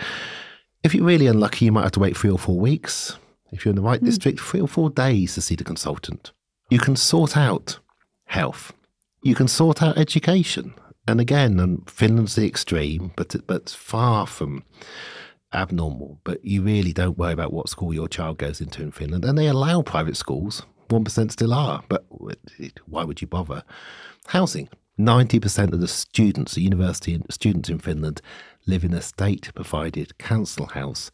if 0.83 0.95
you're 0.95 1.05
really 1.05 1.27
unlucky, 1.27 1.67
you 1.67 1.73
might 1.73 1.83
have 1.83 1.93
to 1.93 2.01
wait 2.01 2.17
three 2.17 2.31
or 2.31 2.39
four 2.39 2.59
weeks. 2.59 3.19
If 3.53 3.63
you're 3.63 3.73
in 3.73 3.77
the 3.77 3.83
right 3.83 4.01
mm. 4.01 4.07
district, 4.07 4.41
three 4.41 4.63
or 4.63 4.67
four 4.67 4.89
days 4.89 5.35
to 5.35 5.43
see 5.43 5.55
the 5.55 5.65
consultant. 5.65 6.33
You 6.71 6.79
can 6.79 6.97
sort 6.97 7.37
out 7.37 7.79
health. 8.25 8.73
You 9.23 9.35
can 9.35 9.49
sort 9.49 9.83
out 9.83 9.99
education. 9.99 10.73
And 11.07 11.21
again, 11.21 11.59
and 11.59 11.89
Finland's 11.91 12.37
the 12.37 12.47
extreme, 12.47 13.13
but 13.17 13.35
but 13.47 13.71
far 13.71 14.27
from 14.27 14.65
abnormal. 15.53 16.21
But 16.25 16.45
you 16.45 16.63
really 16.63 16.93
don't 16.93 17.19
worry 17.19 17.33
about 17.33 17.53
what 17.53 17.69
school 17.69 17.93
your 17.93 18.09
child 18.09 18.39
goes 18.39 18.61
into 18.61 18.83
in 18.83 18.93
Finland. 18.93 19.25
And 19.25 19.37
they 19.37 19.49
allow 19.49 19.83
private 19.83 20.17
schools 20.17 20.63
1% 20.93 21.33
still 21.33 21.55
are, 21.55 21.83
but 21.89 22.05
why 22.87 23.05
would 23.05 23.21
you 23.21 23.27
bother? 23.27 23.65
Housing. 24.27 24.69
90% 24.99 25.73
of 25.73 25.81
the 25.81 25.89
students, 25.89 26.55
the 26.55 26.61
university 26.61 27.21
students 27.31 27.71
in 27.71 27.79
Finland, 27.79 28.21
live 28.67 28.85
in 28.85 28.93
a 28.93 29.01
state 29.01 29.51
provided 29.55 30.19
council 30.19 30.67
house, 30.67 31.11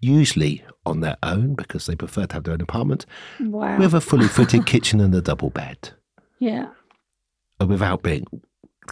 usually 0.00 0.64
on 0.86 1.00
their 1.00 1.16
own 1.22 1.54
because 1.54 1.86
they 1.86 1.96
prefer 1.96 2.26
to 2.26 2.34
have 2.34 2.44
their 2.44 2.54
own 2.54 2.60
apartment, 2.60 3.04
wow. 3.40 3.76
with 3.76 3.92
a 3.92 4.00
fully 4.00 4.28
fitted 4.28 4.66
kitchen 4.72 5.00
and 5.00 5.14
a 5.14 5.20
double 5.20 5.50
bed. 5.50 5.90
Yeah. 6.38 6.68
Without 7.58 8.02
being 8.02 8.24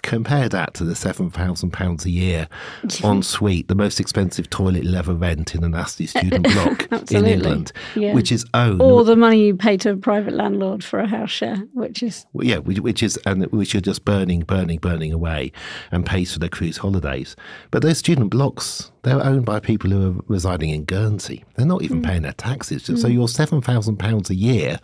compare 0.02 0.48
that 0.48 0.74
to 0.74 0.84
the 0.84 0.94
seven 0.94 1.30
thousand 1.30 1.72
pounds 1.72 2.04
a 2.04 2.10
year 2.10 2.48
en 3.04 3.22
suite, 3.22 3.68
the 3.68 3.74
most 3.74 4.00
expensive 4.00 4.48
toilet 4.50 4.84
you'll 4.84 4.96
ever 4.96 5.14
rent 5.14 5.54
in 5.54 5.64
a 5.64 5.68
nasty 5.68 6.06
student 6.06 6.44
block 6.44 6.86
in 7.10 7.26
England, 7.26 7.72
yeah. 7.96 8.14
which 8.14 8.30
is 8.30 8.44
owned, 8.54 8.80
or 8.80 9.04
the 9.04 9.16
money 9.16 9.46
you 9.46 9.56
pay 9.56 9.76
to 9.76 9.90
a 9.90 9.96
private 9.96 10.34
landlord 10.34 10.84
for 10.84 11.00
a 11.00 11.06
house 11.06 11.30
share, 11.30 11.56
which 11.72 12.02
is 12.02 12.26
yeah, 12.34 12.58
which 12.58 13.02
is 13.02 13.18
and 13.26 13.46
which 13.46 13.74
you're 13.74 13.80
just 13.80 14.04
burning, 14.04 14.40
burning, 14.40 14.78
burning 14.78 15.12
away, 15.12 15.52
and 15.90 16.06
pays 16.06 16.32
for 16.32 16.38
their 16.38 16.48
cruise 16.48 16.78
holidays. 16.78 17.34
But 17.70 17.82
those 17.82 17.98
student 17.98 18.30
blocks, 18.30 18.92
they're 19.02 19.22
owned 19.22 19.44
by 19.44 19.60
people 19.60 19.90
who 19.90 20.10
are 20.10 20.22
residing 20.28 20.70
in 20.70 20.84
Guernsey. 20.84 21.44
They're 21.54 21.66
not 21.66 21.82
even 21.82 22.00
mm. 22.00 22.06
paying 22.06 22.22
their 22.22 22.32
taxes, 22.32 22.84
mm. 22.84 22.98
so 22.98 23.08
your 23.08 23.28
seven 23.28 23.60
thousand 23.60 23.96
pounds 23.96 24.30
a 24.30 24.34
year 24.34 24.78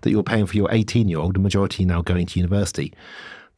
that 0.00 0.10
you're 0.10 0.24
paying 0.24 0.46
for 0.46 0.56
your 0.56 0.68
eighteen-year-old, 0.72 1.34
the 1.34 1.40
majority 1.40 1.84
now 1.84 2.02
going 2.02 2.26
to 2.26 2.40
university 2.40 2.92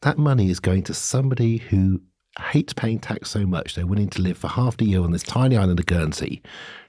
that 0.05 0.17
money 0.19 0.51
is 0.51 0.59
going 0.59 0.83
to 0.83 0.93
somebody 0.93 1.57
who 1.57 1.99
hates 2.39 2.73
paying 2.73 2.99
tax 2.99 3.27
so 3.27 3.43
much 3.43 3.73
they're 3.73 3.87
willing 3.87 4.07
to 4.07 4.21
live 4.21 4.37
for 4.37 4.47
half 4.47 4.77
the 4.77 4.85
year 4.85 5.01
on 5.01 5.09
this 5.09 5.23
tiny 5.23 5.57
island 5.57 5.79
of 5.79 5.87
Guernsey, 5.87 6.43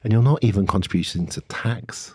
and 0.05 0.13
you're 0.13 0.23
not 0.23 0.45
even 0.45 0.67
contributing 0.67 1.27
to 1.29 1.41
tax. 1.49 2.15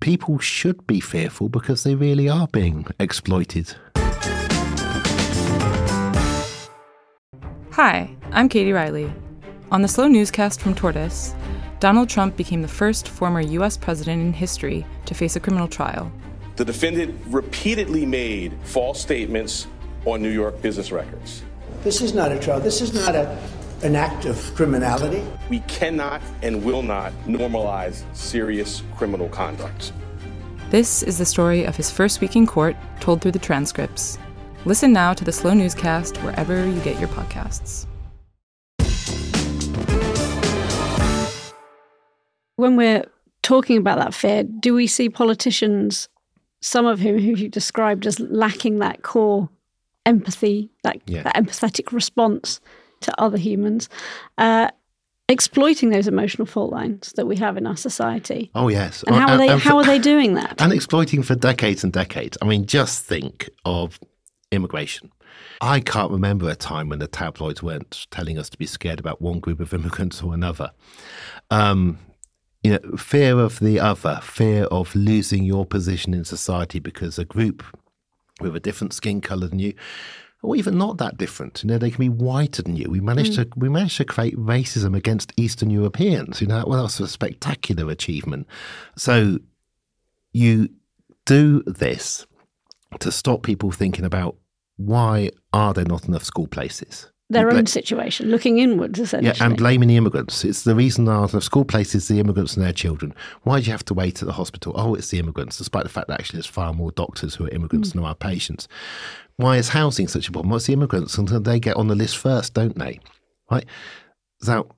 People 0.00 0.38
should 0.38 0.86
be 0.86 1.00
fearful 1.00 1.50
because 1.50 1.82
they 1.82 1.94
really 1.94 2.30
are 2.30 2.48
being 2.48 2.86
exploited. 2.98 3.74
Hi, 7.72 8.08
I'm 8.32 8.48
Katie 8.48 8.72
Riley. 8.72 9.12
On 9.70 9.82
the 9.82 9.88
Slow 9.88 10.08
Newscast 10.08 10.62
from 10.62 10.74
Tortoise, 10.74 11.34
Donald 11.78 12.08
Trump 12.08 12.38
became 12.38 12.62
the 12.62 12.68
first 12.68 13.06
former 13.06 13.42
U.S. 13.42 13.76
president 13.76 14.22
in 14.22 14.32
history 14.32 14.86
to 15.04 15.12
face 15.12 15.36
a 15.36 15.40
criminal 15.40 15.68
trial. 15.68 16.10
The 16.56 16.64
defendant 16.64 17.20
repeatedly 17.26 18.06
made 18.06 18.54
false 18.62 18.98
statements 18.98 19.66
on 20.06 20.22
New 20.22 20.30
York 20.30 20.62
business 20.62 20.92
records. 20.92 21.42
This 21.82 22.00
is 22.00 22.14
not 22.14 22.32
a 22.32 22.38
trial. 22.38 22.60
This 22.60 22.80
is 22.80 22.94
not 22.94 23.14
a, 23.14 23.38
an 23.82 23.94
act 23.96 24.24
of 24.24 24.36
criminality. 24.54 25.22
We 25.50 25.60
cannot 25.60 26.22
and 26.42 26.64
will 26.64 26.82
not 26.82 27.12
normalize 27.26 28.02
serious 28.14 28.82
criminal 28.96 29.28
conduct. 29.28 29.92
This 30.70 31.02
is 31.02 31.18
the 31.18 31.26
story 31.26 31.64
of 31.64 31.76
his 31.76 31.90
first 31.90 32.20
week 32.20 32.34
in 32.34 32.46
court, 32.46 32.76
told 33.00 33.20
through 33.20 33.32
the 33.32 33.38
transcripts. 33.38 34.18
Listen 34.64 34.92
now 34.92 35.12
to 35.12 35.24
the 35.24 35.32
Slow 35.32 35.54
Newscast 35.54 36.16
wherever 36.18 36.66
you 36.66 36.80
get 36.80 36.98
your 36.98 37.08
podcasts. 37.08 37.86
When 42.56 42.76
we're 42.76 43.04
talking 43.42 43.76
about 43.76 43.98
that 43.98 44.14
fear, 44.14 44.42
do 44.42 44.74
we 44.74 44.86
see 44.86 45.08
politicians, 45.08 46.08
some 46.62 46.86
of 46.86 47.00
whom 47.00 47.18
who 47.18 47.32
you 47.32 47.48
described 47.48 48.06
as 48.06 48.18
lacking 48.18 48.78
that 48.78 49.02
core 49.02 49.48
empathy, 50.06 50.70
that, 50.82 50.98
yeah. 51.06 51.22
that 51.22 51.34
empathetic 51.36 51.92
response 51.92 52.60
to 53.00 53.20
other 53.20 53.36
humans, 53.36 53.88
uh, 54.38 54.70
exploiting 55.28 55.90
those 55.90 56.06
emotional 56.06 56.46
fault 56.46 56.72
lines 56.72 57.12
that 57.16 57.26
we 57.26 57.36
have 57.36 57.56
in 57.56 57.66
our 57.66 57.76
society. 57.76 58.50
Oh 58.54 58.68
yes, 58.68 59.02
and 59.06 59.16
how 59.16 59.28
are 59.32 59.36
they? 59.36 59.48
how 59.58 59.76
are 59.76 59.84
they 59.84 59.98
doing 59.98 60.34
that? 60.34 60.60
And 60.60 60.72
exploiting 60.72 61.22
for 61.22 61.34
decades 61.34 61.84
and 61.84 61.92
decades. 61.92 62.38
I 62.40 62.46
mean, 62.46 62.66
just 62.66 63.04
think 63.04 63.50
of 63.64 63.98
immigration. 64.52 65.12
I 65.60 65.80
can't 65.80 66.10
remember 66.10 66.48
a 66.48 66.54
time 66.54 66.88
when 66.88 66.98
the 66.98 67.06
tabloids 67.06 67.62
weren't 67.62 68.06
telling 68.10 68.38
us 68.38 68.48
to 68.50 68.58
be 68.58 68.66
scared 68.66 69.00
about 69.00 69.20
one 69.20 69.40
group 69.40 69.60
of 69.60 69.72
immigrants 69.74 70.22
or 70.22 70.34
another. 70.34 70.70
Um, 71.50 71.98
you 72.62 72.72
know, 72.72 72.96
fear 72.96 73.38
of 73.38 73.60
the 73.60 73.78
other, 73.80 74.20
fear 74.22 74.64
of 74.64 74.94
losing 74.94 75.44
your 75.44 75.64
position 75.64 76.14
in 76.14 76.24
society 76.24 76.78
because 76.78 77.18
a 77.18 77.24
group 77.24 77.62
with 78.40 78.56
a 78.56 78.60
different 78.60 78.92
skin 78.92 79.20
color 79.20 79.48
than 79.48 79.58
you, 79.58 79.74
or 80.42 80.56
even 80.56 80.78
not 80.78 80.98
that 80.98 81.16
different. 81.16 81.62
You 81.62 81.68
know, 81.68 81.78
they 81.78 81.90
can 81.90 81.98
be 81.98 82.08
whiter 82.08 82.62
than 82.62 82.76
you. 82.76 82.90
We 82.90 83.00
managed 83.00 83.32
mm. 83.32 83.50
to 83.50 83.58
we 83.58 83.68
managed 83.68 83.96
to 83.98 84.04
create 84.04 84.36
racism 84.36 84.96
against 84.96 85.32
Eastern 85.36 85.70
Europeans. 85.70 86.40
You 86.40 86.46
know, 86.46 86.64
well, 86.66 86.82
that's 86.82 87.00
a 87.00 87.08
spectacular 87.08 87.90
achievement. 87.90 88.46
So 88.96 89.38
you 90.32 90.68
do 91.24 91.62
this 91.66 92.26
to 93.00 93.10
stop 93.10 93.42
people 93.42 93.72
thinking 93.72 94.04
about 94.04 94.36
why 94.76 95.30
are 95.52 95.74
there 95.74 95.84
not 95.84 96.06
enough 96.06 96.24
school 96.24 96.46
places? 96.46 97.10
Their 97.28 97.50
own 97.50 97.66
situation, 97.66 98.30
looking 98.30 98.58
inwards, 98.58 99.00
essentially. 99.00 99.36
Yeah, 99.36 99.44
and 99.44 99.56
blaming 99.56 99.88
the 99.88 99.96
immigrants. 99.96 100.44
It's 100.44 100.62
the 100.62 100.76
reason 100.76 101.08
our 101.08 101.28
school 101.40 101.64
places 101.64 102.06
the 102.06 102.20
immigrants 102.20 102.56
and 102.56 102.64
their 102.64 102.72
children. 102.72 103.14
Why 103.42 103.58
do 103.58 103.66
you 103.66 103.72
have 103.72 103.84
to 103.86 103.94
wait 103.94 104.22
at 104.22 104.26
the 104.26 104.32
hospital? 104.32 104.72
Oh, 104.76 104.94
it's 104.94 105.10
the 105.10 105.18
immigrants, 105.18 105.58
despite 105.58 105.82
the 105.82 105.88
fact 105.88 106.06
that 106.06 106.20
actually 106.20 106.38
there's 106.38 106.46
far 106.46 106.72
more 106.72 106.92
doctors 106.92 107.34
who 107.34 107.46
are 107.46 107.50
immigrants 107.50 107.90
mm. 107.90 107.94
than 107.94 108.04
our 108.04 108.14
patients. 108.14 108.68
Why 109.36 109.56
is 109.56 109.70
housing 109.70 110.06
such 110.06 110.28
a 110.28 110.32
problem? 110.32 110.52
What's 110.52 110.66
the 110.66 110.72
immigrants? 110.72 111.18
And 111.18 111.28
they 111.28 111.58
get 111.58 111.76
on 111.76 111.88
the 111.88 111.96
list 111.96 112.16
first, 112.16 112.54
don't 112.54 112.78
they? 112.78 113.00
Right? 113.50 113.66
So, 114.40 114.68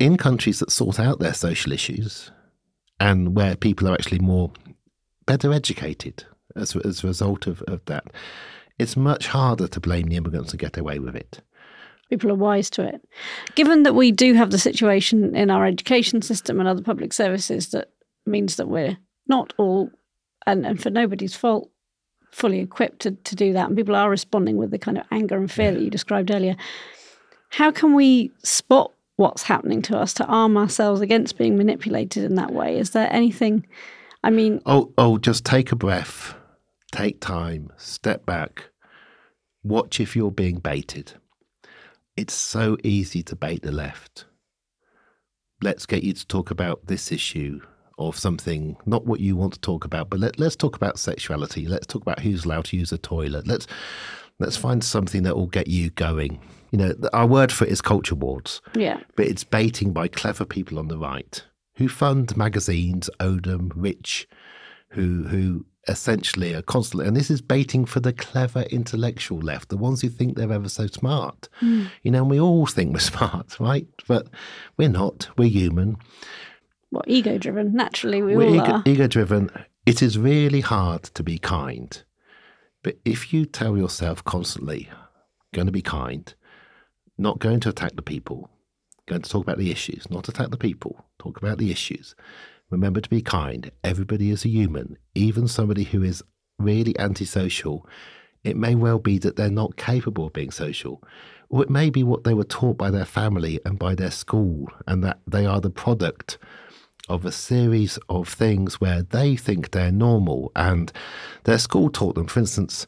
in 0.00 0.16
countries 0.16 0.58
that 0.58 0.72
sort 0.72 0.98
out 0.98 1.20
their 1.20 1.34
social 1.34 1.72
issues 1.72 2.32
and 2.98 3.36
where 3.36 3.54
people 3.54 3.88
are 3.88 3.94
actually 3.94 4.18
more 4.18 4.50
better 5.26 5.52
educated 5.52 6.24
as, 6.56 6.74
as 6.74 7.04
a 7.04 7.06
result 7.06 7.46
of, 7.46 7.62
of 7.62 7.84
that, 7.84 8.04
it's 8.80 8.96
much 8.96 9.28
harder 9.28 9.68
to 9.68 9.80
blame 9.80 10.08
the 10.08 10.16
immigrants 10.16 10.50
and 10.50 10.60
get 10.60 10.76
away 10.76 10.98
with 10.98 11.14
it 11.14 11.40
people 12.10 12.30
are 12.30 12.34
wise 12.36 12.70
to 12.70 12.82
it. 12.82 13.00
Given 13.54 13.82
that 13.82 13.94
we 13.94 14.12
do 14.12 14.34
have 14.34 14.50
the 14.50 14.58
situation 14.58 15.34
in 15.34 15.50
our 15.50 15.66
education 15.66 16.22
system 16.22 16.58
and 16.58 16.68
other 16.68 16.82
public 16.82 17.12
services 17.12 17.68
that 17.68 17.90
means 18.26 18.56
that 18.56 18.68
we're 18.68 18.96
not 19.26 19.52
all, 19.58 19.90
and, 20.46 20.66
and 20.66 20.82
for 20.82 20.90
nobody's 20.90 21.34
fault, 21.34 21.70
fully 22.30 22.60
equipped 22.60 23.00
to, 23.00 23.12
to 23.12 23.34
do 23.34 23.52
that, 23.52 23.68
and 23.68 23.76
people 23.76 23.96
are 23.96 24.10
responding 24.10 24.56
with 24.56 24.70
the 24.70 24.78
kind 24.78 24.98
of 24.98 25.04
anger 25.10 25.36
and 25.36 25.50
fear 25.50 25.72
that 25.72 25.82
you 25.82 25.90
described 25.90 26.30
earlier. 26.30 26.56
How 27.50 27.70
can 27.70 27.94
we 27.94 28.30
spot 28.42 28.92
what's 29.16 29.42
happening 29.42 29.82
to 29.82 29.98
us 29.98 30.12
to 30.14 30.26
arm 30.26 30.56
ourselves 30.56 31.00
against 31.00 31.38
being 31.38 31.56
manipulated 31.56 32.24
in 32.24 32.34
that 32.36 32.52
way? 32.52 32.78
Is 32.78 32.90
there 32.90 33.12
anything? 33.12 33.66
I 34.22 34.30
mean, 34.30 34.60
Oh, 34.66 34.92
oh, 34.98 35.18
just 35.18 35.44
take 35.44 35.72
a 35.72 35.76
breath, 35.76 36.34
take 36.92 37.20
time, 37.20 37.72
step 37.76 38.26
back, 38.26 38.64
watch 39.62 40.00
if 40.00 40.14
you're 40.14 40.30
being 40.30 40.58
baited. 40.58 41.14
It's 42.18 42.34
so 42.34 42.76
easy 42.82 43.22
to 43.22 43.36
bait 43.36 43.62
the 43.62 43.70
left. 43.70 44.24
Let's 45.62 45.86
get 45.86 46.02
you 46.02 46.12
to 46.14 46.26
talk 46.26 46.50
about 46.50 46.84
this 46.84 47.12
issue 47.12 47.60
or 47.96 48.12
something, 48.12 48.76
not 48.86 49.06
what 49.06 49.20
you 49.20 49.36
want 49.36 49.52
to 49.52 49.60
talk 49.60 49.84
about, 49.84 50.10
but 50.10 50.18
let, 50.18 50.36
let's 50.36 50.56
talk 50.56 50.74
about 50.74 50.98
sexuality. 50.98 51.68
Let's 51.68 51.86
talk 51.86 52.02
about 52.02 52.18
who's 52.18 52.44
allowed 52.44 52.64
to 52.66 52.76
use 52.76 52.90
a 52.90 52.98
toilet. 52.98 53.46
Let's 53.46 53.68
let's 54.40 54.56
find 54.56 54.82
something 54.82 55.22
that 55.22 55.36
will 55.36 55.46
get 55.46 55.68
you 55.68 55.90
going. 55.90 56.40
You 56.72 56.78
know, 56.78 56.94
our 57.12 57.24
word 57.24 57.52
for 57.52 57.66
it 57.66 57.70
is 57.70 57.80
culture 57.80 58.16
wars 58.16 58.62
yeah, 58.74 58.98
but 59.14 59.26
it's 59.28 59.44
baiting 59.44 59.92
by 59.92 60.08
clever 60.08 60.44
people 60.44 60.80
on 60.80 60.88
the 60.88 60.98
right 60.98 61.40
who 61.76 61.88
fund 61.88 62.36
magazines, 62.36 63.08
Odom, 63.20 63.70
Rich, 63.76 64.26
who 64.90 65.22
who 65.28 65.66
essentially 65.88 66.54
are 66.54 66.62
constantly, 66.62 67.06
and 67.06 67.16
this 67.16 67.30
is 67.30 67.40
baiting 67.40 67.84
for 67.84 68.00
the 68.00 68.12
clever 68.12 68.62
intellectual 68.70 69.38
left, 69.38 69.68
the 69.70 69.76
ones 69.76 70.00
who 70.02 70.08
think 70.08 70.36
they're 70.36 70.52
ever 70.52 70.68
so 70.68 70.86
smart. 70.86 71.48
Hmm. 71.60 71.86
You 72.02 72.10
know, 72.10 72.22
and 72.22 72.30
we 72.30 72.40
all 72.40 72.66
think 72.66 72.92
we're 72.92 72.98
smart, 73.16 73.58
right? 73.58 73.86
But 74.06 74.28
we're 74.76 74.88
not. 74.88 75.28
We're 75.36 75.48
human. 75.48 75.96
well, 76.90 77.02
ego 77.06 77.38
driven. 77.38 77.74
Naturally, 77.74 78.22
we 78.22 78.36
We're 78.36 78.48
all 78.48 78.54
ego, 78.54 78.72
are. 78.72 78.82
ego 78.86 79.06
driven. 79.06 79.50
It 79.86 80.02
is 80.02 80.18
really 80.18 80.60
hard 80.60 81.04
to 81.04 81.22
be 81.22 81.38
kind. 81.38 82.02
But 82.82 82.98
if 83.04 83.32
you 83.32 83.44
tell 83.46 83.76
yourself 83.76 84.22
constantly, 84.24 84.88
going 85.54 85.66
to 85.66 85.72
be 85.72 85.82
kind, 85.82 86.32
not 87.16 87.38
going 87.38 87.60
to 87.60 87.70
attack 87.70 87.96
the 87.96 88.02
people, 88.02 88.50
going 89.06 89.22
to 89.22 89.30
talk 89.30 89.42
about 89.42 89.58
the 89.58 89.70
issues, 89.70 90.08
not 90.10 90.28
attack 90.28 90.50
the 90.50 90.56
people, 90.58 91.04
talk 91.18 91.38
about 91.38 91.58
the 91.58 91.70
issues. 91.70 92.14
Remember 92.70 93.00
to 93.00 93.08
be 93.08 93.22
kind. 93.22 93.70
Everybody 93.82 94.30
is 94.30 94.44
a 94.44 94.48
human, 94.48 94.98
even 95.14 95.48
somebody 95.48 95.84
who 95.84 96.02
is 96.02 96.22
really 96.58 96.98
antisocial. 96.98 97.86
It 98.44 98.56
may 98.56 98.74
well 98.74 98.98
be 98.98 99.18
that 99.18 99.36
they're 99.36 99.50
not 99.50 99.76
capable 99.76 100.26
of 100.26 100.34
being 100.34 100.50
social, 100.50 101.02
or 101.48 101.62
it 101.62 101.70
may 101.70 101.88
be 101.88 102.02
what 102.02 102.24
they 102.24 102.34
were 102.34 102.44
taught 102.44 102.76
by 102.76 102.90
their 102.90 103.06
family 103.06 103.58
and 103.64 103.78
by 103.78 103.94
their 103.94 104.10
school, 104.10 104.68
and 104.86 105.02
that 105.02 105.20
they 105.26 105.46
are 105.46 105.60
the 105.60 105.70
product 105.70 106.38
of 107.08 107.24
a 107.24 107.32
series 107.32 107.98
of 108.10 108.28
things 108.28 108.80
where 108.80 109.02
they 109.02 109.34
think 109.34 109.70
they're 109.70 109.90
normal 109.90 110.52
and 110.54 110.92
their 111.44 111.58
school 111.58 111.88
taught 111.88 112.14
them, 112.14 112.26
for 112.26 112.40
instance, 112.40 112.86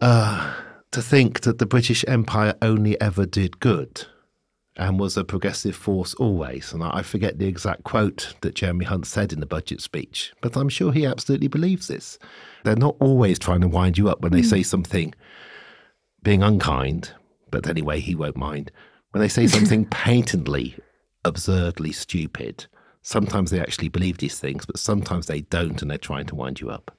uh, 0.00 0.52
to 0.90 1.00
think 1.00 1.42
that 1.42 1.58
the 1.58 1.66
British 1.66 2.04
Empire 2.08 2.54
only 2.60 3.00
ever 3.00 3.24
did 3.24 3.60
good 3.60 4.06
and 4.76 4.98
was 4.98 5.16
a 5.16 5.24
progressive 5.24 5.76
force 5.76 6.14
always. 6.14 6.72
And 6.72 6.82
I 6.82 7.02
forget 7.02 7.38
the 7.38 7.46
exact 7.46 7.84
quote 7.84 8.34
that 8.40 8.54
Jeremy 8.54 8.84
Hunt 8.84 9.06
said 9.06 9.32
in 9.32 9.40
the 9.40 9.46
budget 9.46 9.80
speech, 9.80 10.32
but 10.40 10.56
I'm 10.56 10.68
sure 10.68 10.92
he 10.92 11.06
absolutely 11.06 11.48
believes 11.48 11.88
this. 11.88 12.18
They're 12.64 12.76
not 12.76 12.96
always 12.98 13.38
trying 13.38 13.60
to 13.60 13.68
wind 13.68 13.98
you 13.98 14.08
up 14.08 14.20
when 14.20 14.32
they 14.32 14.42
say 14.42 14.62
something 14.62 15.14
being 16.22 16.42
unkind, 16.42 17.12
but 17.50 17.68
anyway, 17.68 18.00
he 18.00 18.14
won't 18.14 18.36
mind. 18.36 18.72
When 19.12 19.20
they 19.20 19.28
say 19.28 19.46
something 19.46 19.84
patently, 19.90 20.74
absurdly 21.24 21.92
stupid, 21.92 22.66
sometimes 23.02 23.50
they 23.50 23.60
actually 23.60 23.88
believe 23.88 24.18
these 24.18 24.40
things, 24.40 24.66
but 24.66 24.78
sometimes 24.78 25.26
they 25.26 25.42
don't 25.42 25.80
and 25.82 25.90
they're 25.90 25.98
trying 25.98 26.26
to 26.26 26.34
wind 26.34 26.60
you 26.60 26.70
up. 26.70 26.96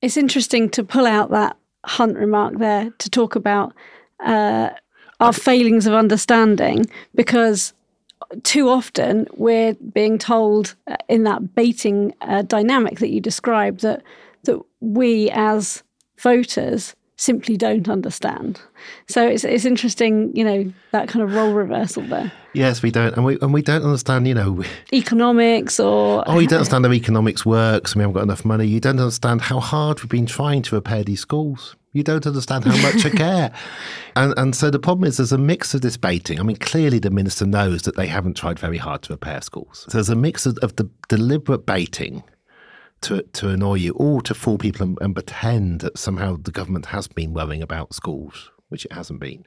It's 0.00 0.16
interesting 0.16 0.70
to 0.70 0.84
pull 0.84 1.06
out 1.06 1.30
that 1.30 1.56
Hunt 1.84 2.16
remark 2.16 2.58
there 2.58 2.90
to 2.98 3.10
talk 3.10 3.34
about 3.34 3.72
uh, 4.24 4.70
our 5.20 5.32
failings 5.32 5.86
of 5.86 5.94
understanding 5.94 6.86
because 7.14 7.72
too 8.42 8.68
often 8.68 9.26
we're 9.36 9.74
being 9.74 10.18
told 10.18 10.74
uh, 10.86 10.96
in 11.08 11.24
that 11.24 11.54
baiting 11.54 12.14
uh, 12.20 12.42
dynamic 12.42 12.98
that 12.98 13.10
you 13.10 13.20
described 13.20 13.80
that 13.80 14.02
that 14.44 14.60
we 14.80 15.30
as 15.30 15.82
voters 16.18 16.94
simply 17.16 17.56
don't 17.56 17.88
understand. 17.88 18.60
So 19.08 19.26
it's 19.26 19.44
it's 19.44 19.64
interesting, 19.64 20.34
you 20.34 20.44
know, 20.44 20.72
that 20.92 21.08
kind 21.08 21.22
of 21.22 21.34
role 21.34 21.52
reversal 21.52 22.02
there. 22.04 22.32
Yes, 22.58 22.82
we 22.82 22.90
don't, 22.90 23.14
and 23.14 23.24
we 23.24 23.38
and 23.40 23.54
we 23.54 23.62
don't 23.62 23.84
understand. 23.84 24.26
You 24.26 24.34
know, 24.34 24.64
Economics 24.92 25.78
or 25.78 26.24
oh, 26.26 26.40
you 26.40 26.48
don't 26.48 26.58
understand 26.58 26.84
how 26.84 26.92
economics 26.92 27.46
works, 27.46 27.92
and 27.92 28.00
we 28.00 28.02
haven't 28.02 28.14
got 28.14 28.24
enough 28.24 28.44
money. 28.44 28.66
You 28.66 28.80
don't 28.80 28.98
understand 28.98 29.42
how 29.42 29.60
hard 29.60 30.00
we've 30.00 30.10
been 30.10 30.26
trying 30.26 30.62
to 30.62 30.74
repair 30.74 31.04
these 31.04 31.20
schools. 31.20 31.76
You 31.92 32.02
don't 32.02 32.26
understand 32.26 32.64
how 32.64 32.76
much 32.82 33.06
I 33.06 33.10
care, 33.24 33.52
and 34.16 34.34
and 34.36 34.56
so 34.56 34.70
the 34.70 34.80
problem 34.80 35.06
is 35.06 35.18
there's 35.18 35.30
a 35.30 35.38
mix 35.38 35.72
of 35.72 35.82
this 35.82 35.96
baiting. 35.96 36.40
I 36.40 36.42
mean, 36.42 36.56
clearly 36.56 36.98
the 36.98 37.10
minister 37.10 37.46
knows 37.46 37.82
that 37.82 37.94
they 37.94 38.08
haven't 38.08 38.36
tried 38.36 38.58
very 38.58 38.78
hard 38.78 39.02
to 39.02 39.12
repair 39.12 39.40
schools. 39.40 39.86
So 39.88 39.98
there's 39.98 40.10
a 40.10 40.16
mix 40.16 40.44
of, 40.44 40.58
of 40.58 40.74
the 40.74 40.90
deliberate 41.08 41.64
baiting 41.64 42.24
to 43.02 43.22
to 43.22 43.50
annoy 43.50 43.74
you, 43.74 43.92
or 43.92 44.20
to 44.22 44.34
fool 44.34 44.58
people 44.58 44.84
and, 44.84 44.98
and 45.00 45.14
pretend 45.14 45.80
that 45.82 45.96
somehow 45.96 46.36
the 46.42 46.50
government 46.50 46.86
has 46.86 47.06
been 47.06 47.32
worrying 47.34 47.62
about 47.62 47.94
schools, 47.94 48.50
which 48.68 48.84
it 48.84 48.92
hasn't 48.92 49.20
been. 49.20 49.46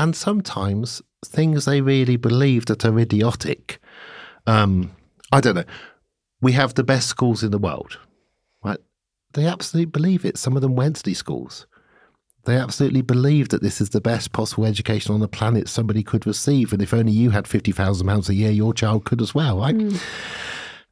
And 0.00 0.16
sometimes 0.16 1.02
things 1.26 1.66
they 1.66 1.82
really 1.82 2.16
believe 2.16 2.64
that 2.66 2.86
are 2.86 2.98
idiotic. 2.98 3.78
Um, 4.46 4.92
I 5.30 5.42
don't 5.42 5.56
know. 5.56 5.64
We 6.40 6.52
have 6.52 6.72
the 6.72 6.82
best 6.82 7.06
schools 7.06 7.44
in 7.44 7.50
the 7.50 7.58
world, 7.58 7.98
right? 8.64 8.78
They 9.34 9.44
absolutely 9.44 9.90
believe 9.90 10.24
it. 10.24 10.38
Some 10.38 10.56
of 10.56 10.62
them 10.62 10.74
went 10.74 10.96
to 10.96 11.02
these 11.02 11.18
schools. 11.18 11.66
They 12.46 12.56
absolutely 12.56 13.02
believe 13.02 13.50
that 13.50 13.60
this 13.60 13.82
is 13.82 13.90
the 13.90 14.00
best 14.00 14.32
possible 14.32 14.64
education 14.64 15.12
on 15.12 15.20
the 15.20 15.28
planet 15.28 15.68
somebody 15.68 16.02
could 16.02 16.26
receive. 16.26 16.72
And 16.72 16.80
if 16.80 16.94
only 16.94 17.12
you 17.12 17.28
had 17.28 17.44
£50,000 17.44 18.28
a 18.30 18.34
year, 18.34 18.50
your 18.50 18.72
child 18.72 19.04
could 19.04 19.20
as 19.20 19.34
well, 19.34 19.58
right? 19.58 19.76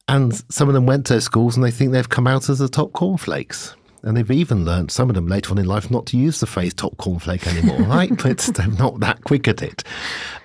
And 0.07 0.35
some 0.53 0.69
of 0.69 0.75
them 0.75 0.85
went 0.85 1.07
to 1.07 1.15
those 1.15 1.25
schools 1.25 1.57
and 1.57 1.65
they 1.65 1.71
think 1.71 1.93
they've 1.93 2.07
come 2.07 2.27
out 2.27 2.51
as 2.51 2.59
the 2.59 2.69
top 2.69 2.93
cornflakes. 2.93 3.75
And 4.03 4.17
they've 4.17 4.31
even 4.31 4.65
learned, 4.65 4.91
some 4.91 5.09
of 5.09 5.15
them 5.15 5.27
later 5.27 5.51
on 5.51 5.59
in 5.59 5.67
life, 5.67 5.91
not 5.91 6.07
to 6.07 6.17
use 6.17 6.41
the 6.41 6.47
phrase 6.47 6.73
top 6.73 6.97
cornflake 6.97 7.47
anymore, 7.47 7.83
right? 7.89 8.17
But 8.17 8.39
they're 8.55 8.69
not 8.69 9.01
that 9.01 9.25
quick 9.25 9.49
at 9.49 9.63
it. 9.63 9.83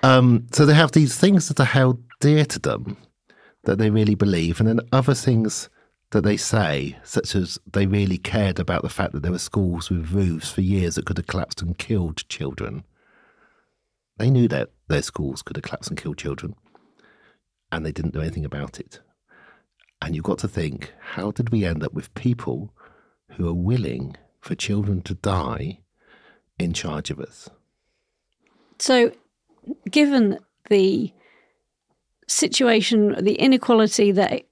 Um, 0.02 0.48
so 0.52 0.66
they 0.66 0.74
have 0.74 0.92
these 0.92 1.18
things 1.18 1.48
that 1.48 1.60
are 1.60 1.66
held 1.66 2.02
dear 2.20 2.46
to 2.46 2.60
them 2.60 2.98
that 3.64 3.78
they 3.78 3.90
really 3.90 4.16
believe, 4.16 4.60
and 4.60 4.68
then 4.68 4.80
other 4.92 5.14
things 5.14 5.70
that 6.12 6.22
they 6.22 6.38
say, 6.38 6.98
such 7.04 7.36
as 7.36 7.60
they 7.72 7.86
really 7.88 8.18
cared 8.18 8.60
about 8.60 8.82
the 8.84 8.90
fact 8.90 9.14
that 9.14 9.24
there 9.24 9.32
were 9.32 9.40
schools 9.40 9.90
with 9.90 10.12
roofs 10.12 10.52
for 10.52 10.62
years 10.62 10.96
that 10.96 11.06
could 11.06 11.18
have 11.18 11.28
collapsed 11.28 11.62
and 11.62 11.78
killed 11.78 12.28
children. 12.30 12.84
They 14.18 14.30
knew 14.30 14.48
that 14.50 14.70
their 14.88 15.02
schools 15.02 15.42
could 15.42 15.58
have 15.58 15.64
collapsed 15.64 15.90
and 15.90 16.00
killed 16.00 16.18
children, 16.18 16.56
and 17.72 17.86
they 17.86 17.92
didn't 17.92 18.14
do 18.14 18.22
anything 18.22 18.46
about 18.46 18.80
it. 18.80 19.00
And 20.02 20.16
you've 20.16 20.26
got 20.26 20.40
to 20.40 20.48
think, 20.48 20.94
how 21.00 21.32
did 21.32 21.50
we 21.50 21.66
end 21.66 21.84
up 21.84 21.94
with 21.94 22.14
people 22.14 22.74
who 23.32 23.48
are 23.48 23.54
willing 23.54 24.16
for 24.40 24.56
children 24.56 25.02
to 25.04 25.16
die 25.16 25.80
in 26.60 26.74
charge 26.74 27.10
of 27.10 27.20
us? 27.20 27.50
So, 28.80 29.12
given 29.90 30.40
the 30.70 31.12
situation, 32.28 33.24
the 33.24 33.36
inequality 33.36 34.12
that 34.12 34.44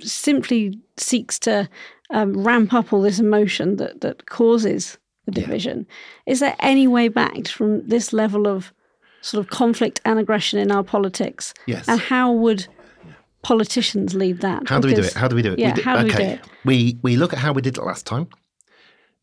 simply 0.00 0.78
seeks 0.96 1.38
to 1.40 1.68
um, 2.10 2.32
ramp 2.44 2.72
up 2.74 2.92
all 2.92 3.02
this 3.02 3.18
emotion 3.18 3.76
that, 3.76 4.00
that 4.00 4.26
causes 4.26 4.98
the 5.26 5.32
division, 5.32 5.86
is 6.26 6.40
there 6.40 6.56
any 6.60 6.86
way 6.86 7.08
back 7.08 7.46
from 7.48 7.86
this 7.86 8.12
level 8.12 8.46
of 8.46 8.72
sort 9.20 9.44
of 9.44 9.50
conflict 9.50 10.00
and 10.04 10.18
aggression 10.18 10.58
in 10.58 10.72
our 10.72 10.82
politics? 10.82 11.54
Yes. 11.66 11.88
And 11.88 12.00
how 12.00 12.32
would 12.32 12.66
politicians 13.42 14.14
lead 14.14 14.40
that? 14.40 14.68
How 14.68 14.80
do 14.80 14.88
we 14.88 14.94
do 14.94 15.02
it? 15.02 15.14
How 15.14 15.28
do 15.28 15.36
we 15.36 15.42
do 15.42 15.52
it? 15.52 15.58
Yeah, 15.58 15.70
we 15.70 15.74
do, 15.74 15.82
how 15.82 15.96
do 15.98 16.04
we 16.04 16.10
do 16.10 16.16
okay. 16.16 16.32
it? 16.34 16.40
We 16.64 16.98
we 17.02 17.16
look 17.16 17.32
at 17.32 17.38
how 17.38 17.52
we 17.52 17.62
did 17.62 17.78
it 17.78 17.84
last 17.84 18.06
time. 18.06 18.28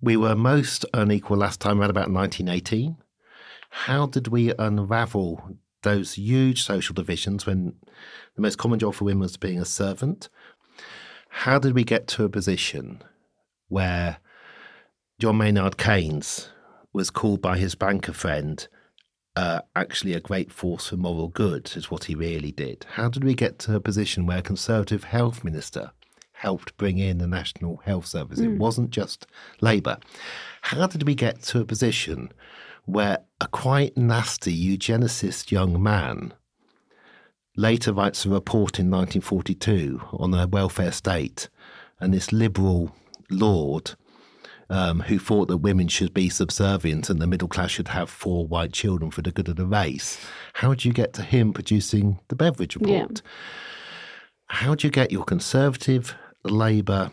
We 0.02 0.18
were 0.18 0.36
most 0.36 0.86
unequal 0.94 1.38
last 1.38 1.60
time 1.60 1.80
around 1.80 1.90
about 1.90 2.12
1918. 2.12 2.98
How 3.70 4.06
did 4.06 4.28
we 4.28 4.54
unravel 4.58 5.58
those 5.84 6.14
huge 6.14 6.64
social 6.64 6.94
divisions 6.94 7.46
when 7.46 7.76
the 8.36 8.42
most 8.42 8.58
common 8.58 8.80
job 8.80 8.96
for 8.96 9.06
women 9.06 9.22
was 9.22 9.38
being 9.38 9.60
a 9.60 9.66
servant? 9.66 10.30
How 11.30 11.60
did 11.60 11.74
we 11.74 11.84
get 11.84 12.08
to 12.10 12.24
a 12.24 12.30
position 12.30 13.04
where 13.68 14.18
John 15.20 15.38
Maynard 15.38 15.78
Keynes 15.78 16.50
was 16.94 17.10
called 17.10 17.42
by 17.42 17.58
his 17.58 17.76
banker 17.76 18.14
friend 18.14 18.68
uh, 19.36 19.62
actually 19.76 20.14
a 20.14 20.20
great 20.20 20.52
force 20.52 20.88
for 20.88 20.98
moral 20.98 21.28
good, 21.28 21.72
is 21.76 21.92
what 21.92 22.06
he 22.06 22.16
really 22.16 22.52
did. 22.52 22.86
How 22.94 23.10
did 23.10 23.24
we 23.24 23.34
get 23.34 23.60
to 23.60 23.76
a 23.76 23.82
position 23.82 24.26
where 24.26 24.40
a 24.40 24.44
Conservative 24.44 25.04
health 25.06 25.44
minister 25.44 25.92
helped 26.34 26.76
bring 26.78 26.98
in 26.98 27.18
the 27.18 27.28
National 27.28 27.78
Health 27.78 28.06
Service? 28.06 28.40
It 28.40 28.58
wasn't 28.58 28.92
just 28.92 29.28
Labour. 29.62 29.98
How 30.62 30.88
did 30.88 31.06
we 31.06 31.16
get 31.16 31.42
to 31.44 31.60
a 31.60 31.66
position 31.66 32.32
where 32.86 33.20
a 33.42 33.48
quite 33.48 33.98
nasty 33.98 34.56
eugenicist 34.56 35.52
young 35.52 35.82
man 35.82 36.34
later 37.58 37.94
writes 37.94 38.26
a 38.26 38.30
report 38.30 38.80
in 38.80 38.92
1942 38.92 40.02
on 40.14 40.34
a 40.34 40.48
welfare 40.48 40.92
state, 40.92 41.50
and 42.00 42.14
this 42.14 42.32
liberal 42.32 42.96
lord 43.30 43.96
um, 44.70 45.02
who 45.02 45.20
thought 45.20 45.48
that 45.48 45.58
women 45.58 45.88
should 45.88 46.14
be 46.14 46.30
subservient 46.30 47.10
and 47.10 47.22
the 47.22 47.28
middle 47.28 47.48
class 47.48 47.72
should 47.72 47.90
have 47.90 48.10
four 48.10 48.46
white 48.48 48.74
children 48.74 49.12
for 49.12 49.22
the 49.22 49.32
good 49.32 49.48
of 49.48 49.56
the 49.56 49.66
race. 49.66 50.20
How 50.54 50.74
do 50.74 50.88
you 50.88 50.94
get 50.94 51.14
to 51.14 51.22
him 51.22 51.54
producing 51.54 52.20
the 52.28 52.36
Beveridge 52.36 52.76
report? 52.76 53.22
Yeah. 53.24 53.32
How 54.48 54.76
do 54.76 54.88
you 54.88 54.92
get 54.92 55.12
your 55.12 55.24
Conservative, 55.24 56.16
Labour, 56.44 57.12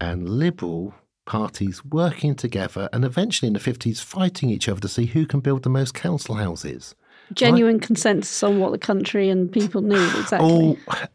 and 0.00 0.28
Liberal 0.28 0.94
parties 1.24 1.84
working 1.84 2.34
together 2.34 2.88
and 2.92 3.04
eventually 3.04 3.48
in 3.48 3.52
the 3.52 3.60
50s 3.60 4.00
fighting 4.00 4.48
each 4.48 4.68
other 4.68 4.80
to 4.80 4.88
see 4.88 5.06
who 5.06 5.26
can 5.26 5.40
build 5.40 5.62
the 5.62 5.70
most 5.70 5.94
council 5.94 6.36
houses? 6.36 6.94
Genuine 7.32 7.80
consensus 7.80 8.42
on 8.42 8.60
what 8.60 8.70
the 8.70 8.78
country 8.78 9.28
and 9.28 9.50
people 9.50 9.82
need, 9.82 10.14
exactly. 10.18 10.78
Oh, 10.88 11.06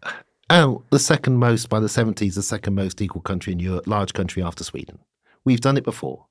oh, 0.50 0.84
the 0.90 1.00
second 1.00 1.38
most 1.38 1.70
by 1.70 1.80
the 1.80 1.88
70s, 1.88 2.36
the 2.36 2.44
second 2.44 2.76
most 2.76 3.02
equal 3.02 3.22
country 3.22 3.54
in 3.54 3.60
Europe, 3.60 3.88
large 3.88 4.14
country 4.14 4.44
after 4.44 4.64
Sweden. 4.64 5.00
We've 5.46 5.62
done 5.62 5.78
it 5.78 5.84
before. 5.84 6.26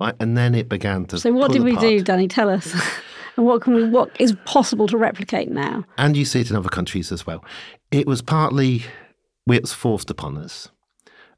Right? 0.00 0.14
And 0.18 0.36
then 0.36 0.54
it 0.54 0.68
began 0.68 1.04
to. 1.06 1.18
So, 1.18 1.32
what 1.32 1.52
did 1.52 1.62
we 1.62 1.72
apart. 1.72 1.82
do, 1.82 2.02
Danny? 2.02 2.28
Tell 2.28 2.48
us. 2.48 2.72
and 3.36 3.44
what 3.44 3.62
can 3.62 3.74
we? 3.74 3.88
What 3.88 4.10
is 4.18 4.34
possible 4.44 4.86
to 4.88 4.96
replicate 4.96 5.50
now? 5.50 5.84
And 5.98 6.16
you 6.16 6.24
see 6.24 6.40
it 6.40 6.50
in 6.50 6.56
other 6.56 6.70
countries 6.70 7.12
as 7.12 7.26
well. 7.26 7.44
It 7.90 8.06
was 8.06 8.22
partly, 8.22 8.84
it 9.50 9.62
was 9.62 9.72
forced 9.72 10.10
upon 10.10 10.38
us. 10.38 10.70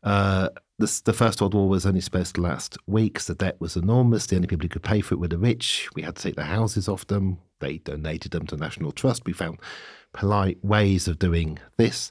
Uh, 0.02 0.48
the, 0.78 1.00
the 1.04 1.12
First 1.12 1.40
World 1.40 1.54
War 1.54 1.68
was 1.68 1.86
only 1.86 2.00
supposed 2.00 2.34
to 2.34 2.40
last 2.40 2.76
weeks. 2.86 3.26
The 3.26 3.34
debt 3.34 3.60
was 3.60 3.76
enormous. 3.76 4.26
The 4.26 4.36
only 4.36 4.48
people 4.48 4.64
who 4.64 4.68
could 4.68 4.82
pay 4.82 5.00
for 5.00 5.14
it 5.14 5.18
were 5.18 5.28
the 5.28 5.38
rich. 5.38 5.88
We 5.94 6.02
had 6.02 6.16
to 6.16 6.22
take 6.22 6.36
their 6.36 6.44
houses 6.44 6.88
off 6.88 7.06
them. 7.06 7.38
They 7.60 7.78
donated 7.78 8.32
them 8.32 8.46
to 8.46 8.56
National 8.56 8.90
Trust. 8.90 9.24
We 9.24 9.32
found 9.32 9.60
polite 10.12 10.58
ways 10.64 11.08
of 11.08 11.18
doing 11.18 11.58
this. 11.76 12.10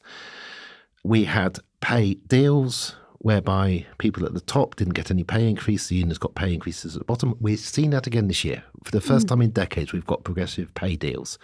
We 1.03 1.25
had 1.25 1.59
pay 1.81 2.13
deals 2.13 2.95
whereby 3.21 3.85
people 3.99 4.25
at 4.25 4.33
the 4.33 4.41
top 4.41 4.75
didn't 4.75 4.95
get 4.95 5.11
any 5.11 5.23
pay 5.23 5.47
increase. 5.47 5.87
The 5.87 5.95
unions 5.95 6.17
got 6.17 6.33
pay 6.33 6.53
increases 6.53 6.95
at 6.95 6.99
the 6.99 7.05
bottom. 7.05 7.35
We've 7.39 7.59
seen 7.59 7.91
that 7.91 8.07
again 8.07 8.27
this 8.27 8.43
year. 8.43 8.63
For 8.83 8.91
the 8.91 9.01
first 9.01 9.27
time 9.27 9.41
in 9.41 9.51
decades, 9.51 9.93
we've 9.93 10.05
got 10.05 10.23
progressive 10.23 10.73
pay 10.73 10.95
deals. 10.95 11.37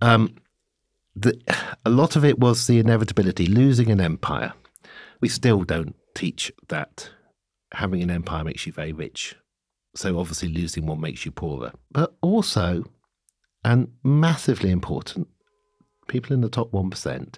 Um, 0.00 0.36
the, 1.16 1.40
a 1.84 1.90
lot 1.90 2.14
of 2.14 2.24
it 2.24 2.38
was 2.38 2.66
the 2.66 2.78
inevitability, 2.78 3.46
losing 3.46 3.90
an 3.90 4.00
empire. 4.00 4.52
We 5.20 5.28
still 5.28 5.64
don't 5.64 5.96
teach 6.14 6.52
that 6.68 7.10
having 7.72 8.02
an 8.02 8.10
empire 8.10 8.44
makes 8.44 8.66
you 8.66 8.72
very 8.72 8.92
rich. 8.92 9.34
So 9.96 10.18
obviously 10.18 10.48
losing 10.48 10.86
one 10.86 11.00
makes 11.00 11.24
you 11.24 11.32
poorer. 11.32 11.72
But 11.90 12.14
also, 12.20 12.84
and 13.64 13.92
massively 14.04 14.70
important, 14.70 15.26
people 16.06 16.32
in 16.32 16.42
the 16.42 16.48
top 16.48 16.70
1%, 16.70 17.34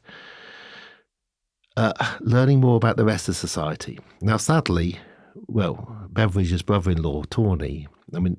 uh, 1.79 2.17
learning 2.21 2.61
more 2.61 2.77
about 2.77 2.97
the 2.97 3.05
rest 3.05 3.29
of 3.29 3.37
society. 3.37 4.01
Now, 4.21 4.37
sadly, 4.37 4.99
well, 5.47 6.09
Beveridge's 6.11 6.63
brother 6.63 6.91
in 6.91 7.01
law, 7.03 7.23
Tawney, 7.31 7.87
I 8.15 8.19
mean, 8.19 8.37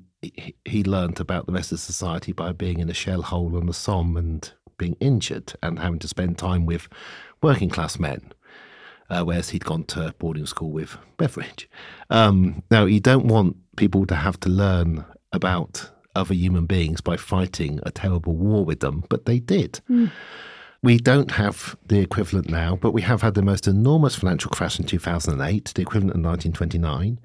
he, 0.66 0.84
learned 0.84 1.20
about 1.20 1.46
the 1.46 1.52
rest 1.52 1.72
of 1.72 1.80
society 1.80 2.32
by 2.32 2.52
being 2.52 2.80
in 2.80 2.90
a 2.90 2.94
shell 2.94 3.22
hole 3.22 3.56
on 3.56 3.66
the 3.66 3.72
Somme 3.72 4.18
and 4.18 4.52
being 4.76 4.96
injured 5.00 5.54
and 5.62 5.78
having 5.78 5.98
to 6.00 6.08
spend 6.08 6.36
time 6.36 6.66
with 6.66 6.88
working 7.42 7.70
class 7.70 7.98
men. 7.98 8.32
Uh, 9.08 9.24
whereas 9.24 9.48
he'd 9.48 9.64
gone 9.64 9.84
to 9.84 10.14
boarding 10.18 10.46
school 10.46 10.70
with 10.70 10.96
Beveridge. 11.16 11.68
Um, 12.10 12.62
now, 12.70 12.84
you 12.84 13.00
don't 13.00 13.26
want 13.26 13.56
people 13.76 14.06
to 14.06 14.14
have 14.14 14.38
to 14.40 14.50
learn 14.50 15.04
about 15.32 15.90
other 16.14 16.34
human 16.34 16.66
beings 16.66 17.00
by 17.00 17.16
fighting 17.16 17.80
a 17.84 17.90
terrible 17.90 18.36
war 18.36 18.64
with 18.64 18.80
them, 18.80 19.04
but 19.08 19.24
they 19.24 19.40
did. 19.40 19.80
We 20.82 20.96
don't 20.96 21.32
have 21.32 21.76
the 21.86 21.98
equivalent 21.98 22.48
now, 22.48 22.76
but 22.76 22.92
we 22.92 23.02
have 23.02 23.20
had 23.20 23.34
the 23.34 23.42
most 23.42 23.68
enormous 23.68 24.14
financial 24.14 24.50
crash 24.50 24.78
in 24.78 24.86
2008, 24.86 25.72
the 25.74 25.82
equivalent 25.82 26.14
in 26.14 26.22
1929. 26.22 27.20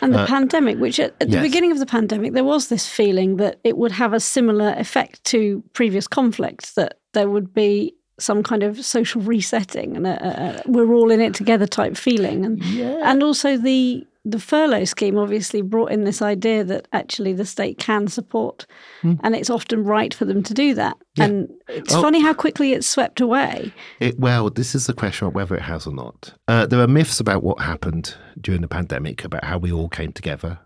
And 0.00 0.12
the 0.12 0.20
uh, 0.20 0.26
pandemic, 0.26 0.78
which 0.78 0.98
at, 0.98 1.14
at 1.20 1.28
the 1.28 1.34
yes. 1.34 1.42
beginning 1.42 1.70
of 1.70 1.78
the 1.78 1.86
pandemic, 1.86 2.32
there 2.32 2.42
was 2.42 2.66
this 2.66 2.88
feeling 2.88 3.36
that 3.36 3.60
it 3.62 3.76
would 3.76 3.92
have 3.92 4.12
a 4.12 4.18
similar 4.18 4.74
effect 4.76 5.22
to 5.24 5.62
previous 5.72 6.08
conflicts, 6.08 6.72
that 6.72 6.98
there 7.12 7.30
would 7.30 7.54
be 7.54 7.94
some 8.18 8.42
kind 8.42 8.62
of 8.62 8.84
social 8.84 9.20
resetting 9.22 9.96
and 9.96 10.06
a, 10.06 10.62
a, 10.66 10.70
we're 10.70 10.92
all 10.92 11.10
in 11.10 11.20
it 11.20 11.34
together 11.34 11.66
type 11.66 11.96
feeling. 11.96 12.44
And, 12.44 12.62
and 13.04 13.22
also 13.22 13.56
the 13.56 14.06
the 14.28 14.40
furlough 14.40 14.84
scheme 14.84 15.16
obviously 15.16 15.62
brought 15.62 15.92
in 15.92 16.02
this 16.02 16.20
idea 16.20 16.64
that 16.64 16.88
actually 16.92 17.32
the 17.32 17.46
state 17.46 17.78
can 17.78 18.08
support 18.08 18.66
and 19.22 19.36
it's 19.36 19.48
often 19.50 19.84
right 19.84 20.12
for 20.12 20.24
them 20.24 20.42
to 20.42 20.52
do 20.52 20.74
that. 20.74 20.96
And 21.16 21.48
it's 21.68 21.94
Oh. 21.94 22.02
funny 22.02 22.20
how 22.20 22.34
quickly 22.34 22.72
it's 22.72 22.88
swept 22.88 23.20
away. 23.20 23.72
It, 24.00 24.18
well, 24.18 24.50
this 24.50 24.74
is 24.74 24.86
the 24.86 24.92
question 24.94 25.28
of 25.28 25.34
whether 25.36 25.54
it 25.54 25.62
has 25.62 25.86
or 25.86 25.94
not. 25.94 26.34
Uh, 26.48 26.66
there 26.66 26.80
are 26.80 26.88
myths 26.88 27.20
about 27.20 27.44
what 27.44 27.60
happened 27.60 28.16
during 28.40 28.62
the 28.62 28.68
pandemic, 28.68 29.24
about 29.24 29.44
how 29.44 29.58
we 29.58 29.70
all 29.70 29.88
came 29.88 30.10
together. 30.12 30.58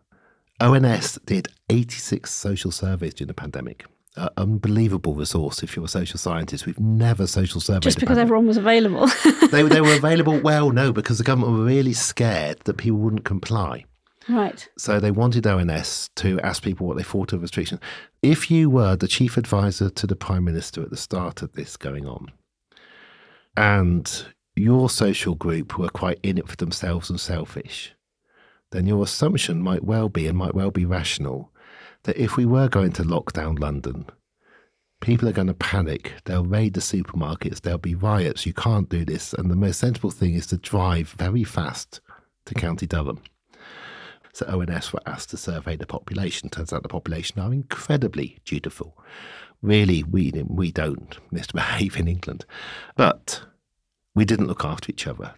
ONS 0.59 1.19
did 1.27 1.49
86 1.69 2.31
social 2.31 2.71
surveys 2.71 3.13
during 3.15 3.29
the 3.29 3.35
pandemic. 3.35 3.85
Uh, 4.17 4.29
unbelievable 4.37 5.15
resource 5.15 5.63
if 5.63 5.77
you're 5.77 5.85
a 5.85 5.89
social 5.89 6.19
scientist. 6.19 6.67
We've 6.67 6.81
never 6.81 7.29
social 7.29 7.61
surveyed. 7.61 7.83
Just 7.83 8.01
because 8.01 8.19
everyone 8.19 8.47
was 8.47 8.57
available. 8.57 9.07
they, 9.53 9.63
they 9.63 9.81
were 9.81 9.95
available. 9.97 10.41
Well, 10.41 10.71
no, 10.73 10.93
because 10.93 11.19
the 11.19 11.25
government 11.25 11.53
were 11.53 11.65
really 11.65 11.93
scared 11.93 12.59
that 12.65 12.77
people 12.77 12.99
wouldn't 12.99 13.25
comply. 13.25 13.85
right. 14.29 14.69
So 14.77 14.99
they 14.99 15.13
wanted 15.13 15.47
ONS 15.47 16.11
to 16.17 16.41
ask 16.41 16.63
people 16.65 16.89
what 16.89 16.97
they 16.97 17.05
thought 17.05 17.33
of 17.33 17.41
restrictions. 17.41 17.81
If 18.21 18.51
you 18.51 18.69
were 18.69 18.97
the 18.97 19.07
chief 19.07 19.37
advisor 19.37 19.91
to 19.91 20.07
the 20.09 20.17
prime 20.17 20.45
minister 20.45 20.83
at 20.83 20.91
the 20.91 20.97
start 20.97 21.41
of 21.41 21.53
this 21.53 21.77
going 21.77 22.07
on, 22.07 22.33
and 23.57 24.27
your 24.57 24.91
social 24.91 25.37
group 25.37 25.79
were 25.79 25.89
quite 25.89 26.19
in 26.25 26.37
it 26.37 26.49
for 26.49 26.57
themselves 26.57 27.11
and 27.11 27.21
selfish, 27.21 27.95
then 28.73 28.87
your 28.87 29.05
assumption 29.05 29.63
might 29.63 29.85
well 29.85 30.09
be 30.09 30.27
and 30.27 30.37
might 30.37 30.55
well 30.55 30.71
be 30.71 30.85
rational 30.85 31.53
that 32.05 32.17
if 32.17 32.37
we 32.37 32.47
were 32.47 32.69
going 32.69 32.93
to 32.93 33.05
lock 33.05 33.33
down 33.33 33.57
London, 33.57 34.07
people 35.01 35.29
are 35.29 35.33
going 35.33 35.49
to 35.49 35.55
panic. 35.55 36.13
They'll 36.25 36.45
raid 36.45 36.75
the 36.75 36.81
supermarkets. 36.81 37.61
There'll 37.61 37.79
be 37.79 37.95
riots. 37.95 38.47
You 38.47 38.53
can't 38.53 38.89
do 38.89 39.05
this. 39.05 39.33
And 39.33 39.51
the 39.51 39.57
most 39.57 39.81
sensible 39.81 40.11
thing 40.11 40.35
is 40.35 40.47
to 40.49 40.57
drive 40.57 41.11
very 41.11 41.45
fast 41.45 42.01
to 42.47 42.55
County 42.55 42.87
Durham. 42.87 43.21
So 44.33 44.47
ONS 44.47 44.93
were 44.93 45.03
asked 45.07 45.31
to 45.31 45.37
survey 45.37 45.77
the 45.77 45.87
population. 45.87 46.49
Turns 46.49 46.73
out 46.73 46.83
the 46.83 46.89
population 46.89 47.41
are 47.41 47.53
incredibly 47.53 48.39
dutiful. 48.45 48.97
Really, 49.63 50.03
we 50.03 50.33
we 50.47 50.71
don't 50.71 51.19
misbehave 51.31 51.97
in 51.97 52.09
England, 52.09 52.47
but 52.97 53.43
we 54.15 54.25
didn't 54.25 54.47
look 54.47 54.65
after 54.65 54.91
each 54.91 55.07
other. 55.07 55.35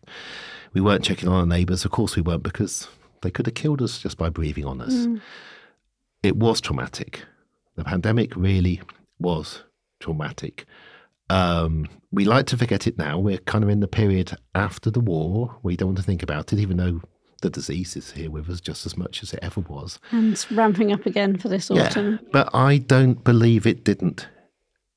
We 0.72 0.80
weren't 0.80 1.04
checking 1.04 1.28
on 1.28 1.34
our 1.34 1.46
neighbours. 1.46 1.84
Of 1.84 1.90
course, 1.90 2.14
we 2.14 2.22
weren't 2.22 2.44
because 2.44 2.86
they 3.22 3.30
could 3.30 3.46
have 3.46 3.54
killed 3.54 3.82
us 3.82 3.98
just 3.98 4.16
by 4.16 4.28
breathing 4.28 4.64
on 4.64 4.80
us. 4.80 4.92
Mm. 4.92 5.20
It 6.22 6.36
was 6.36 6.60
traumatic. 6.60 7.24
The 7.76 7.84
pandemic 7.84 8.36
really 8.36 8.80
was 9.18 9.64
traumatic. 10.00 10.66
Um, 11.30 11.88
we 12.10 12.24
like 12.24 12.46
to 12.46 12.58
forget 12.58 12.86
it 12.86 12.98
now. 12.98 13.18
We're 13.18 13.38
kind 13.38 13.64
of 13.64 13.70
in 13.70 13.80
the 13.80 13.88
period 13.88 14.36
after 14.54 14.90
the 14.90 15.00
war. 15.00 15.56
We 15.62 15.76
don't 15.76 15.88
want 15.88 15.98
to 15.98 16.04
think 16.04 16.22
about 16.22 16.52
it, 16.52 16.58
even 16.58 16.76
though 16.76 17.00
the 17.40 17.50
disease 17.50 17.96
is 17.96 18.12
here 18.12 18.30
with 18.30 18.48
us 18.48 18.60
just 18.60 18.86
as 18.86 18.96
much 18.96 19.22
as 19.22 19.32
it 19.32 19.40
ever 19.42 19.60
was. 19.62 19.98
And 20.10 20.44
ramping 20.50 20.92
up 20.92 21.06
again 21.06 21.38
for 21.38 21.48
this 21.48 21.70
autumn. 21.70 22.20
But 22.32 22.54
I 22.54 22.78
don't 22.78 23.24
believe 23.24 23.66
it 23.66 23.84
didn't 23.84 24.28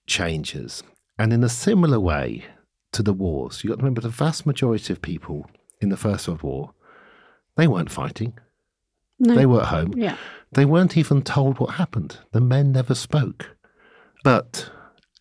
change 0.07 0.55
us. 0.55 0.83
And 1.17 1.31
in 1.33 1.43
a 1.43 1.49
similar 1.49 1.99
way 1.99 2.45
to 2.91 3.01
the 3.01 3.13
wars, 3.13 3.63
you've 3.63 3.71
got 3.71 3.77
to 3.77 3.83
remember 3.83 4.01
the 4.01 4.09
vast 4.09 4.45
majority 4.45 4.93
of 4.93 5.01
people 5.01 5.49
in 5.81 5.89
the 5.89 5.97
First 5.97 6.27
World 6.27 6.43
War, 6.43 6.73
they 7.55 7.67
weren't 7.67 7.91
fighting. 7.91 8.37
No. 9.19 9.35
They 9.35 9.45
were 9.45 9.61
at 9.61 9.67
home. 9.67 9.93
Yeah. 9.95 10.17
They 10.51 10.65
weren't 10.65 10.97
even 10.97 11.21
told 11.21 11.59
what 11.59 11.75
happened. 11.75 12.17
The 12.31 12.41
men 12.41 12.71
never 12.71 12.95
spoke. 12.95 13.55
But 14.23 14.69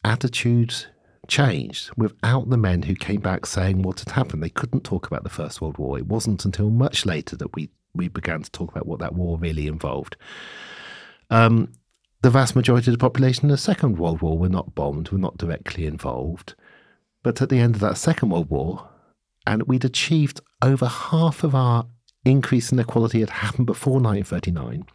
attitudes 0.04 0.86
changed 1.26 1.90
without 1.96 2.50
the 2.50 2.56
men 2.56 2.82
who 2.82 2.94
came 2.94 3.20
back 3.20 3.46
saying 3.46 3.82
what 3.82 4.00
had 4.00 4.10
happened. 4.10 4.42
They 4.42 4.50
couldn't 4.50 4.84
talk 4.84 5.06
about 5.06 5.24
the 5.24 5.30
First 5.30 5.60
World 5.60 5.78
War. 5.78 5.98
It 5.98 6.06
wasn't 6.06 6.44
until 6.44 6.70
much 6.70 7.06
later 7.06 7.36
that 7.36 7.54
we, 7.54 7.70
we 7.94 8.08
began 8.08 8.42
to 8.42 8.50
talk 8.50 8.70
about 8.70 8.86
what 8.86 9.00
that 9.00 9.14
war 9.14 9.38
really 9.38 9.66
involved. 9.66 10.16
Um, 11.30 11.72
the 12.22 12.30
vast 12.30 12.56
majority 12.56 12.90
of 12.90 12.98
the 12.98 13.02
population 13.02 13.44
in 13.44 13.50
the 13.50 13.58
Second 13.58 13.98
World 13.98 14.22
War 14.22 14.38
were 14.38 14.48
not 14.48 14.74
bombed, 14.74 15.10
were 15.10 15.18
not 15.18 15.38
directly 15.38 15.86
involved. 15.86 16.54
But 17.22 17.40
at 17.42 17.48
the 17.48 17.58
end 17.58 17.74
of 17.74 17.80
that 17.80 17.98
Second 17.98 18.30
World 18.30 18.50
War, 18.50 18.88
and 19.46 19.62
we'd 19.64 19.84
achieved 19.84 20.40
over 20.62 20.86
half 20.86 21.44
of 21.44 21.54
our 21.54 21.86
increase 22.24 22.72
in 22.72 22.78
equality 22.78 23.20
had 23.20 23.30
happened 23.30 23.66
before 23.66 23.94
1939. 23.94 24.86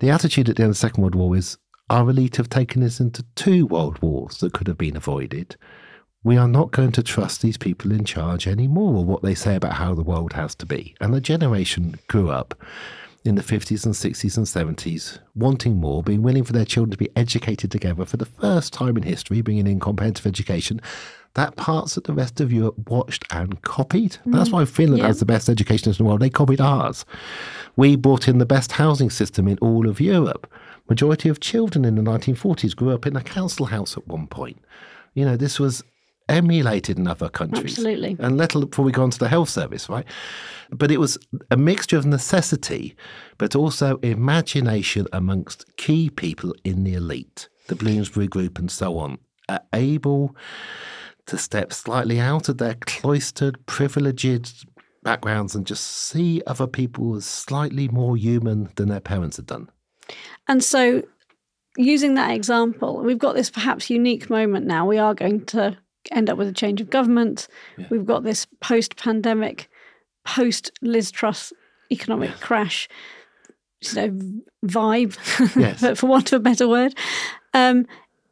The 0.00 0.10
attitude 0.10 0.48
at 0.48 0.56
the 0.56 0.62
end 0.62 0.70
of 0.70 0.76
the 0.76 0.80
Second 0.80 1.02
World 1.02 1.14
War 1.14 1.36
is 1.36 1.58
our 1.90 2.10
elite 2.10 2.36
have 2.36 2.50
taken 2.50 2.82
us 2.82 3.00
into 3.00 3.24
two 3.34 3.66
world 3.66 4.00
wars 4.02 4.38
that 4.38 4.52
could 4.52 4.66
have 4.66 4.78
been 4.78 4.96
avoided. 4.96 5.56
We 6.22 6.36
are 6.36 6.48
not 6.48 6.70
going 6.70 6.92
to 6.92 7.02
trust 7.02 7.40
these 7.40 7.56
people 7.56 7.92
in 7.92 8.04
charge 8.04 8.46
anymore 8.46 8.96
or 8.96 9.04
what 9.04 9.22
they 9.22 9.34
say 9.34 9.56
about 9.56 9.74
how 9.74 9.94
the 9.94 10.02
world 10.02 10.34
has 10.34 10.54
to 10.56 10.66
be. 10.66 10.94
And 11.00 11.14
the 11.14 11.20
generation 11.20 11.98
grew 12.08 12.30
up 12.30 12.54
in 13.24 13.34
the 13.34 13.42
50s 13.42 13.84
and 13.84 13.94
60s 13.94 14.36
and 14.36 14.76
70s, 14.76 15.18
wanting 15.34 15.76
more, 15.76 16.02
being 16.02 16.22
willing 16.22 16.44
for 16.44 16.52
their 16.52 16.64
children 16.64 16.90
to 16.90 16.96
be 16.96 17.10
educated 17.16 17.70
together 17.70 18.04
for 18.04 18.16
the 18.16 18.26
first 18.26 18.72
time 18.72 18.96
in 18.96 19.02
history, 19.02 19.40
bringing 19.40 19.66
in 19.66 19.80
comprehensive 19.80 20.26
education. 20.26 20.80
That 21.34 21.56
parts 21.56 21.94
that 21.94 22.04
the 22.04 22.12
rest 22.12 22.40
of 22.40 22.52
Europe 22.52 22.90
watched 22.90 23.24
and 23.30 23.60
copied. 23.62 24.18
That's 24.26 24.48
mm-hmm. 24.48 24.56
why 24.56 24.64
Finland 24.64 25.02
Yeah. 25.02 25.06
has 25.06 25.20
the 25.20 25.26
best 25.26 25.48
education 25.48 25.90
in 25.90 25.96
the 25.96 26.04
world. 26.04 26.20
They 26.20 26.30
copied 26.30 26.60
ours. 26.60 27.04
We 27.76 27.96
brought 27.96 28.28
in 28.28 28.38
the 28.38 28.46
best 28.46 28.72
housing 28.72 29.10
system 29.10 29.46
in 29.46 29.58
all 29.58 29.88
of 29.88 30.00
Europe. 30.00 30.50
Majority 30.88 31.28
of 31.28 31.40
children 31.40 31.84
in 31.84 31.94
the 31.94 32.02
1940s 32.02 32.74
grew 32.74 32.90
up 32.90 33.06
in 33.06 33.14
a 33.14 33.22
council 33.22 33.66
house 33.66 33.96
at 33.96 34.08
one 34.08 34.26
point. 34.26 34.58
You 35.14 35.24
know, 35.24 35.36
this 35.36 35.60
was 35.60 35.84
emulated 36.28 36.98
in 36.98 37.06
other 37.06 37.28
countries. 37.28 37.72
Absolutely. 37.78 38.16
And 38.18 38.36
let 38.36 38.54
alone 38.54 38.68
before 38.70 38.84
we 38.84 38.92
go 38.92 39.02
on 39.02 39.10
to 39.10 39.18
the 39.18 39.28
health 39.28 39.48
service, 39.48 39.88
right? 39.88 40.04
But 40.70 40.90
it 40.90 40.98
was 40.98 41.18
a 41.50 41.56
mixture 41.56 41.96
of 41.96 42.06
necessity, 42.06 42.96
but 43.38 43.56
also 43.56 43.98
imagination 43.98 45.06
amongst 45.12 45.64
key 45.76 46.10
people 46.10 46.54
in 46.64 46.84
the 46.84 46.94
elite, 46.94 47.48
the 47.68 47.76
Bloomsbury 47.76 48.28
Group 48.28 48.58
and 48.58 48.70
so 48.70 48.98
on, 48.98 49.18
are 49.48 49.62
able 49.72 50.36
to 51.28 51.38
step 51.38 51.72
slightly 51.72 52.20
out 52.20 52.48
of 52.48 52.58
their 52.58 52.74
cloistered, 52.74 53.64
privileged 53.66 54.66
backgrounds 55.02 55.54
and 55.54 55.66
just 55.66 55.84
see 55.84 56.42
other 56.46 56.66
people 56.66 57.14
as 57.16 57.24
slightly 57.24 57.88
more 57.88 58.16
human 58.16 58.68
than 58.76 58.88
their 58.88 59.00
parents 59.00 59.36
had 59.36 59.46
done. 59.46 59.70
And 60.48 60.62
so, 60.64 61.02
using 61.76 62.14
that 62.14 62.32
example, 62.32 63.00
we've 63.02 63.18
got 63.18 63.34
this 63.34 63.50
perhaps 63.50 63.88
unique 63.90 64.28
moment 64.28 64.66
now. 64.66 64.86
We 64.86 64.98
are 64.98 65.14
going 65.14 65.44
to 65.46 65.76
end 66.10 66.28
up 66.30 66.38
with 66.38 66.48
a 66.48 66.52
change 66.52 66.80
of 66.80 66.90
government. 66.90 67.46
We've 67.90 68.06
got 68.06 68.24
this 68.24 68.46
post 68.60 68.96
pandemic, 68.96 69.68
post 70.24 70.70
Liz 70.82 71.10
Truss 71.10 71.52
economic 71.92 72.30
crash, 72.40 72.88
you 73.82 73.94
know, 73.94 74.42
vibe, 74.66 75.16
Yes. 75.56 75.80
for- 75.80 75.94
for 75.94 76.06
want 76.06 76.32
of 76.32 76.40
a 76.40 76.42
better 76.42 76.66
word. 76.68 76.94
Um, 77.54 77.86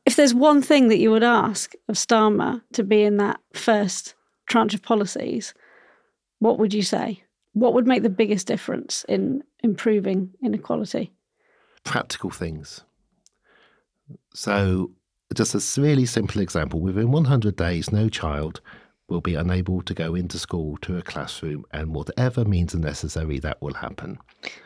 if 0.06 0.16
there's 0.16 0.32
one 0.32 0.62
thing 0.62 0.88
that 0.88 0.98
you 0.98 1.10
would 1.10 1.24
ask 1.24 1.74
of 1.88 1.96
Starmer 1.96 2.62
to 2.72 2.82
be 2.82 3.02
in 3.02 3.18
that 3.18 3.40
first 3.52 4.14
tranche 4.46 4.74
of 4.74 4.82
policies, 4.82 5.52
what 6.38 6.58
would 6.58 6.72
you 6.72 6.82
say? 6.82 7.22
What 7.52 7.74
would 7.74 7.86
make 7.86 8.02
the 8.02 8.08
biggest 8.08 8.46
difference 8.46 9.04
in 9.08 9.42
improving 9.62 10.30
inequality? 10.42 11.12
practical 11.86 12.30
things. 12.30 12.82
So, 14.34 14.90
just 15.34 15.54
a 15.54 15.80
really 15.80 16.04
simple 16.04 16.42
example 16.42 16.80
within 16.80 17.10
100 17.10 17.56
days, 17.56 17.90
no 17.90 18.08
child 18.08 18.60
will 19.08 19.20
be 19.20 19.34
unable 19.34 19.82
to 19.82 19.94
go 19.94 20.14
into 20.14 20.38
school 20.38 20.76
to 20.78 20.98
a 20.98 21.02
classroom, 21.02 21.64
and 21.72 21.94
whatever 21.94 22.44
means 22.44 22.74
are 22.74 22.78
necessary, 22.78 23.38
that 23.38 23.60
will 23.62 23.74
happen. 23.74 24.18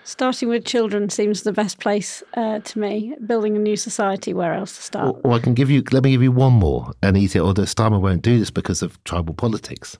Starting 0.04 0.48
with 0.48 0.64
children 0.64 1.10
seems 1.10 1.42
the 1.42 1.52
best 1.52 1.78
place 1.78 2.22
uh, 2.34 2.58
to 2.60 2.78
me. 2.78 3.14
Building 3.26 3.56
a 3.56 3.58
new 3.60 3.76
society, 3.76 4.32
where 4.32 4.54
else 4.54 4.76
to 4.76 4.82
start? 4.82 5.16
Or, 5.24 5.32
or 5.32 5.32
I 5.34 5.38
can 5.40 5.54
give 5.54 5.70
you, 5.70 5.82
let 5.92 6.04
me 6.04 6.12
give 6.12 6.22
you 6.22 6.32
one 6.32 6.54
more, 6.54 6.92
and 7.02 7.16
easier, 7.16 7.42
although 7.42 7.62
Starmer 7.62 8.00
won't 8.00 8.22
do 8.22 8.38
this 8.38 8.50
because 8.50 8.82
of 8.82 9.02
tribal 9.04 9.34
politics. 9.34 9.98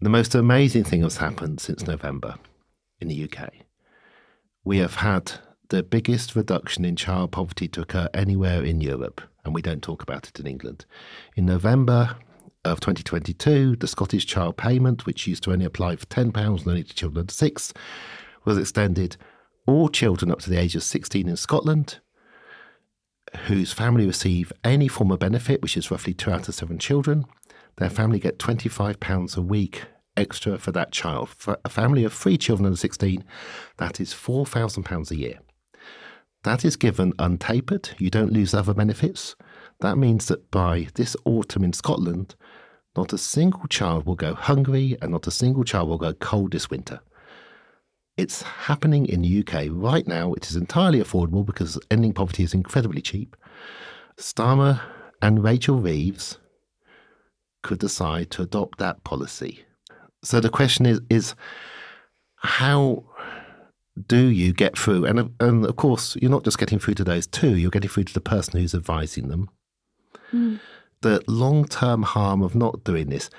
The 0.00 0.08
most 0.08 0.34
amazing 0.34 0.84
thing 0.84 1.02
has 1.02 1.18
happened 1.18 1.60
since 1.60 1.86
November 1.86 2.36
in 3.00 3.08
the 3.08 3.24
UK. 3.30 3.52
We 4.64 4.78
have 4.78 4.96
had 4.96 5.32
the 5.68 5.82
biggest 5.82 6.34
reduction 6.34 6.84
in 6.84 6.96
child 6.96 7.32
poverty 7.32 7.68
to 7.68 7.82
occur 7.82 8.08
anywhere 8.14 8.64
in 8.64 8.80
Europe, 8.80 9.20
and 9.44 9.54
we 9.54 9.60
don't 9.60 9.82
talk 9.82 10.02
about 10.02 10.26
it 10.26 10.40
in 10.40 10.46
England. 10.46 10.86
In 11.36 11.44
November 11.44 12.16
of 12.64 12.80
2022, 12.80 13.76
the 13.76 13.86
Scottish 13.86 14.26
Child 14.26 14.56
Payment, 14.56 15.06
which 15.06 15.26
used 15.26 15.42
to 15.44 15.52
only 15.52 15.64
apply 15.64 15.96
for 15.96 16.06
£10 16.06 16.34
and 16.36 16.68
only 16.68 16.84
to 16.84 16.94
children 16.94 17.20
under 17.20 17.32
six, 17.32 17.72
was 18.44 18.58
extended 18.58 19.16
all 19.66 19.88
children 19.88 20.30
up 20.30 20.40
to 20.40 20.50
the 20.50 20.58
age 20.58 20.74
of 20.74 20.82
16 20.82 21.28
in 21.28 21.36
Scotland 21.36 22.00
whose 23.46 23.72
family 23.72 24.06
receive 24.06 24.52
any 24.64 24.88
form 24.88 25.10
of 25.10 25.18
benefit, 25.18 25.62
which 25.62 25.76
is 25.76 25.90
roughly 25.90 26.14
two 26.14 26.30
out 26.30 26.48
of 26.48 26.54
seven 26.54 26.78
children, 26.78 27.24
their 27.76 27.90
family 27.90 28.18
get 28.18 28.38
£25 28.38 29.36
a 29.36 29.42
week 29.42 29.84
extra 30.16 30.58
for 30.58 30.72
that 30.72 30.92
child. 30.92 31.28
For 31.30 31.58
a 31.64 31.68
family 31.68 32.04
of 32.04 32.12
three 32.12 32.36
children 32.36 32.66
under 32.66 32.76
16, 32.76 33.24
that 33.78 34.00
is 34.00 34.12
£4,000 34.12 35.10
a 35.10 35.16
year. 35.16 35.38
That 36.42 36.64
is 36.64 36.76
given 36.76 37.12
untapered. 37.14 37.90
You 37.98 38.10
don't 38.10 38.32
lose 38.32 38.54
other 38.54 38.74
benefits. 38.74 39.36
That 39.80 39.98
means 39.98 40.26
that 40.26 40.50
by 40.50 40.88
this 40.94 41.14
autumn 41.24 41.64
in 41.64 41.72
Scotland, 41.72 42.34
not 42.96 43.12
a 43.12 43.18
single 43.18 43.66
child 43.68 44.06
will 44.06 44.16
go 44.16 44.34
hungry 44.34 44.96
and 45.00 45.12
not 45.12 45.26
a 45.26 45.30
single 45.30 45.64
child 45.64 45.88
will 45.88 45.98
go 45.98 46.12
cold 46.14 46.52
this 46.52 46.70
winter. 46.70 47.00
It's 48.16 48.42
happening 48.42 49.06
in 49.06 49.22
the 49.22 49.40
UK 49.40 49.68
right 49.70 50.06
now. 50.06 50.34
It 50.34 50.50
is 50.50 50.56
entirely 50.56 51.00
affordable 51.00 51.46
because 51.46 51.78
ending 51.90 52.12
poverty 52.12 52.42
is 52.42 52.52
incredibly 52.52 53.00
cheap. 53.00 53.36
Starmer 54.18 54.80
and 55.22 55.42
Rachel 55.42 55.78
Reeves 55.78 56.38
could 57.62 57.78
decide 57.78 58.30
to 58.32 58.42
adopt 58.42 58.78
that 58.78 59.04
policy. 59.04 59.64
So 60.22 60.40
the 60.40 60.50
question 60.50 60.84
is, 60.86 61.00
is 61.08 61.34
how 62.36 63.04
do 64.06 64.26
you 64.26 64.52
get 64.52 64.76
through? 64.76 65.06
And, 65.06 65.34
and 65.40 65.64
of 65.64 65.76
course, 65.76 66.16
you're 66.20 66.30
not 66.30 66.44
just 66.44 66.58
getting 66.58 66.78
through 66.78 66.94
to 66.94 67.04
those 67.04 67.26
two, 67.26 67.56
you're 67.56 67.70
getting 67.70 67.90
through 67.90 68.04
to 68.04 68.14
the 68.14 68.20
person 68.20 68.58
who's 68.58 68.74
advising 68.74 69.28
them. 69.28 69.48
Hmm. 70.30 70.56
The 71.02 71.22
long 71.26 71.64
term 71.64 72.02
harm 72.02 72.42
of 72.42 72.54
not 72.54 72.84
doing 72.84 73.08
this. 73.08 73.30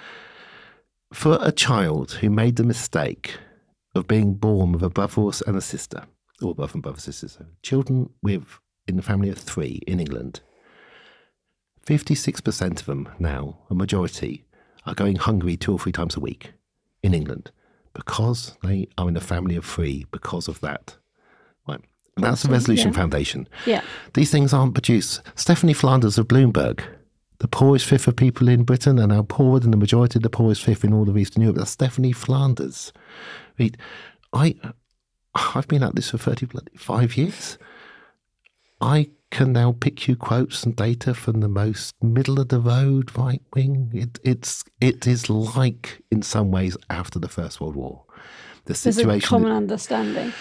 For 1.13 1.37
a 1.41 1.51
child 1.51 2.13
who 2.13 2.29
made 2.29 2.55
the 2.55 2.63
mistake 2.63 3.37
of 3.93 4.07
being 4.07 4.33
born 4.33 4.71
with 4.71 4.83
a 4.83 4.89
brother 4.89 5.29
and 5.45 5.57
a 5.57 5.61
sister, 5.61 6.03
or 6.41 6.55
brother 6.55 6.73
and 6.73 6.83
brother 6.83 6.99
sisters, 6.99 7.37
children 7.61 8.09
with 8.23 8.59
in 8.87 8.95
the 8.95 9.01
family 9.01 9.29
of 9.29 9.37
three 9.37 9.81
in 9.85 9.99
England, 9.99 10.41
56% 11.85 12.79
of 12.79 12.85
them 12.85 13.09
now, 13.19 13.57
a 13.69 13.75
majority, 13.75 14.45
are 14.85 14.93
going 14.93 15.17
hungry 15.17 15.57
two 15.57 15.73
or 15.73 15.79
three 15.79 15.91
times 15.91 16.15
a 16.15 16.19
week 16.19 16.53
in 17.03 17.13
England 17.13 17.51
because 17.93 18.57
they 18.63 18.87
are 18.97 19.09
in 19.09 19.17
a 19.17 19.21
family 19.21 19.55
of 19.55 19.65
three 19.65 20.05
because 20.11 20.47
of 20.47 20.59
that. 20.61 20.95
Right. 21.67 21.81
That's 22.17 22.43
the 22.43 22.49
Resolution 22.49 22.89
yeah. 22.89 22.97
Foundation. 22.97 23.47
Yeah. 23.65 23.81
These 24.13 24.31
things 24.31 24.53
aren't 24.53 24.73
produced. 24.73 25.21
Stephanie 25.35 25.73
Flanders 25.73 26.17
of 26.17 26.27
Bloomberg, 26.27 26.81
the 27.41 27.47
poorest 27.47 27.87
fifth 27.87 28.07
of 28.07 28.15
people 28.15 28.47
in 28.47 28.61
Britain 28.61 28.99
are 28.99 29.07
now 29.07 29.23
poorer 29.23 29.59
than 29.59 29.71
the 29.71 29.77
majority 29.77 30.19
of 30.19 30.21
the 30.21 30.29
poorest 30.29 30.63
fifth 30.63 30.83
in 30.83 30.93
all 30.93 31.09
of 31.09 31.17
Eastern 31.17 31.41
Europe. 31.41 31.57
That's 31.57 31.71
Stephanie 31.71 32.11
Flanders. 32.11 32.93
I, 34.31 34.55
I've 35.33 35.67
been 35.67 35.81
at 35.81 35.95
this 35.95 36.11
for 36.11 36.19
35 36.19 37.17
years. 37.17 37.57
I 38.79 39.09
can 39.31 39.53
now 39.53 39.75
pick 39.79 40.07
you 40.07 40.15
quotes 40.15 40.63
and 40.63 40.75
data 40.75 41.15
from 41.15 41.39
the 41.39 41.47
most 41.47 41.95
middle 42.03 42.39
of 42.39 42.49
the 42.49 42.59
road 42.59 43.17
right 43.17 43.41
wing. 43.55 43.89
It, 43.91 44.19
it's 44.23 44.63
it 44.79 45.07
is 45.07 45.27
like 45.27 46.03
in 46.11 46.21
some 46.21 46.51
ways 46.51 46.77
after 46.91 47.17
the 47.17 47.27
First 47.27 47.59
World 47.59 47.75
War. 47.75 48.03
The 48.65 48.73
There's 48.73 48.85
a 48.85 48.93
situation 48.93 49.27
common 49.27 49.51
understanding. 49.51 50.31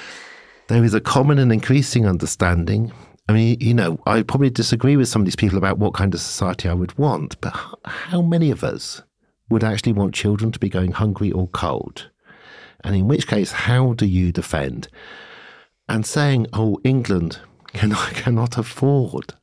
there 0.68 0.84
is 0.84 0.92
a 0.92 1.00
common 1.00 1.38
and 1.38 1.50
increasing 1.50 2.06
understanding. 2.06 2.92
I 3.30 3.32
mean, 3.32 3.58
you 3.60 3.74
know, 3.74 4.00
I 4.06 4.22
probably 4.22 4.50
disagree 4.50 4.96
with 4.96 5.06
some 5.06 5.22
of 5.22 5.24
these 5.24 5.36
people 5.36 5.56
about 5.56 5.78
what 5.78 5.94
kind 5.94 6.12
of 6.12 6.20
society 6.20 6.68
I 6.68 6.74
would 6.74 6.98
want, 6.98 7.40
but 7.40 7.52
how 7.84 8.22
many 8.22 8.50
of 8.50 8.64
us 8.64 9.02
would 9.48 9.62
actually 9.62 9.92
want 9.92 10.16
children 10.16 10.50
to 10.50 10.58
be 10.58 10.68
going 10.68 10.90
hungry 10.90 11.30
or 11.30 11.46
cold? 11.46 12.10
And 12.82 12.96
in 12.96 13.06
which 13.06 13.28
case, 13.28 13.52
how 13.52 13.92
do 13.92 14.04
you 14.04 14.32
defend? 14.32 14.88
And 15.88 16.04
saying, 16.04 16.48
oh, 16.52 16.80
England 16.82 17.38
cannot, 17.72 18.08
cannot 18.14 18.58
afford. 18.58 19.34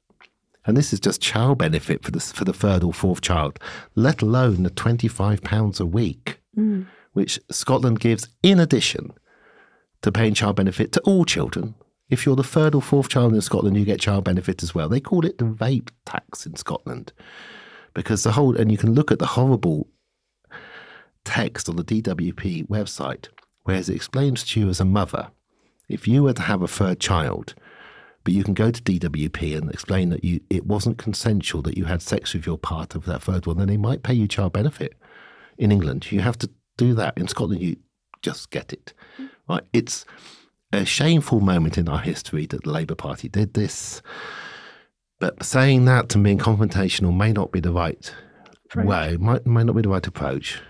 And 0.66 0.76
this 0.76 0.92
is 0.92 1.00
just 1.00 1.22
child 1.22 1.60
benefit 1.60 2.04
for 2.04 2.12
the, 2.12 2.20
for 2.20 2.44
the 2.44 2.52
third 2.52 2.84
or 2.84 2.92
fourth 2.92 3.22
child, 3.22 3.58
let 3.96 4.22
alone 4.22 4.64
the 4.64 4.70
£25 4.70 5.80
a 5.80 5.86
week, 5.86 6.42
mm. 6.58 6.86
which 7.14 7.40
Scotland 7.50 8.02
gives 8.02 8.28
in 8.44 8.60
addition 8.60 9.14
to 10.02 10.12
paying 10.12 10.34
child 10.34 10.58
benefit 10.58 10.92
to 10.92 11.00
all 11.06 11.24
children. 11.24 11.74
If 12.10 12.26
you're 12.26 12.36
the 12.36 12.44
third 12.44 12.74
or 12.74 12.82
fourth 12.82 13.10
child 13.10 13.34
in 13.34 13.42
Scotland, 13.42 13.78
you 13.78 13.86
get 13.86 14.00
child 14.00 14.24
benefit 14.24 14.64
as 14.64 14.74
well. 14.74 14.88
They 14.88 15.02
call 15.02 15.26
it 15.26 15.38
the 15.38 15.46
vape 15.46 15.90
tax 16.06 16.46
in 16.46 16.56
Scotland 16.56 17.12
because 17.94 18.24
the 18.24 18.32
whole, 18.32 18.56
and 18.56 18.72
you 18.72 18.78
can 18.78 18.94
look 18.94 19.12
at 19.12 19.20
the 19.20 19.26
horrible 19.26 19.88
text 21.26 21.68
on 21.68 21.76
the 21.76 21.84
DWP 21.84 22.68
website, 22.68 23.28
where 23.64 23.78
it 23.78 23.90
explains 23.90 24.44
to 24.46 24.60
you 24.60 24.70
as 24.70 24.80
a 24.80 24.86
mother, 24.86 25.32
if 25.90 26.08
you 26.08 26.24
were 26.24 26.34
to 26.34 26.42
have 26.44 26.62
a 26.62 26.68
third 26.68 27.00
child, 27.00 27.54
but 28.24 28.34
you 28.34 28.44
can 28.44 28.54
go 28.54 28.72
to 28.72 28.82
DWP 28.82 29.58
and 29.58 29.72
explain 29.72 30.10
that 30.10 30.24
you 30.24 30.42
it 30.50 30.66
wasn't 30.66 30.98
consensual 30.98 31.62
that 31.62 31.78
you 31.78 31.86
had 31.86 32.02
sex 32.02 32.34
with 32.34 32.46
your 32.46 32.58
partner 32.58 33.00
of 33.00 33.06
that 33.06 33.22
third 33.24 33.46
one, 33.46 33.58
then 33.58 33.68
they 33.68 33.78
might 33.78 34.04
pay 34.04 34.14
you 34.14 34.28
child 34.28 34.54
benefit. 34.54 34.94
In 35.58 35.72
England, 35.72 36.12
you 36.12 36.20
have 36.22 36.38
to 36.40 36.50
do 36.78 36.94
that. 36.94 37.18
In 37.18 37.28
Scotland, 37.28 37.62
you 37.62 37.78
just 38.22 38.52
get 38.52 38.74
it. 38.74 38.94
Right? 39.50 39.64
It's 39.74 40.06
a 40.72 40.86
shameful 40.86 41.40
moment 41.40 41.78
in 41.78 41.88
our 41.88 42.00
history 42.00 42.46
that 42.48 42.64
the 42.64 42.72
Labour 42.72 42.96
Party 42.96 43.30
did 43.30 43.54
this. 43.54 44.02
But 45.20 45.44
saying 45.44 45.86
that 45.86 46.14
and 46.14 46.24
being 46.24 46.38
confrontational 46.38 47.16
may 47.16 47.32
not 47.32 47.52
be 47.52 47.60
the 47.60 47.72
right 47.72 48.14
way, 48.76 49.18
might, 49.18 49.46
might 49.46 49.66
not 49.66 49.76
be 49.76 49.82
the 49.82 49.90
right 49.90 50.06
approach. 50.06 50.62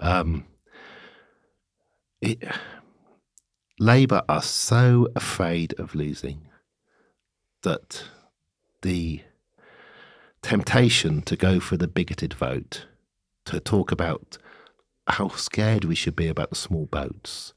Um, 0.00 0.46
it, 2.20 2.42
Labour 3.78 4.22
are 4.28 4.42
so 4.42 5.08
afraid 5.16 5.74
of 5.78 5.94
losing 5.94 6.46
that 7.62 8.04
the 8.82 9.22
temptation 10.42 11.22
to 11.22 11.36
go 11.36 11.58
for 11.58 11.76
the 11.76 11.88
bigoted 11.88 12.34
vote, 12.34 12.86
to 13.46 13.58
talk 13.60 13.90
about 13.90 14.38
how 15.08 15.28
scared 15.28 15.84
we 15.84 15.94
should 15.94 16.14
be 16.14 16.28
about 16.28 16.50
the 16.50 16.56
small 16.56 16.86
boats, 16.86 17.54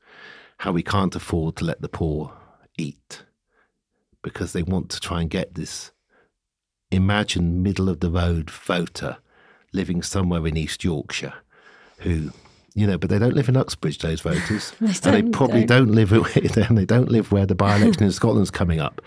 how 0.57 0.71
we 0.71 0.83
can't 0.83 1.15
afford 1.15 1.55
to 1.57 1.65
let 1.65 1.81
the 1.81 1.89
poor 1.89 2.33
eat, 2.77 3.23
because 4.21 4.53
they 4.53 4.63
want 4.63 4.89
to 4.89 4.99
try 4.99 5.21
and 5.21 5.29
get 5.29 5.55
this 5.55 5.91
imagined 6.91 7.61
middle 7.63 7.89
of 7.89 7.99
the 7.99 8.09
road 8.11 8.49
voter 8.49 9.17
living 9.73 10.01
somewhere 10.01 10.45
in 10.47 10.55
East 10.55 10.83
Yorkshire 10.83 11.33
who 11.99 12.31
you 12.77 12.85
know, 12.85 12.97
but 12.97 13.09
they 13.09 13.17
don't 13.17 13.35
live 13.35 13.47
in 13.47 13.55
Uxbridge. 13.55 13.99
Those 13.99 14.19
voters, 14.19 14.73
They 14.81 14.87
and 14.87 14.95
they 15.27 15.31
probably 15.31 15.63
don't. 15.63 15.87
don't 15.87 15.95
live. 15.95 16.11
And 16.69 16.77
they 16.77 16.85
don't 16.85 17.09
live 17.09 17.31
where 17.31 17.45
the 17.45 17.55
by-election 17.55 18.03
in 18.03 18.11
Scotland's 18.11 18.51
coming 18.51 18.81
up. 18.81 19.01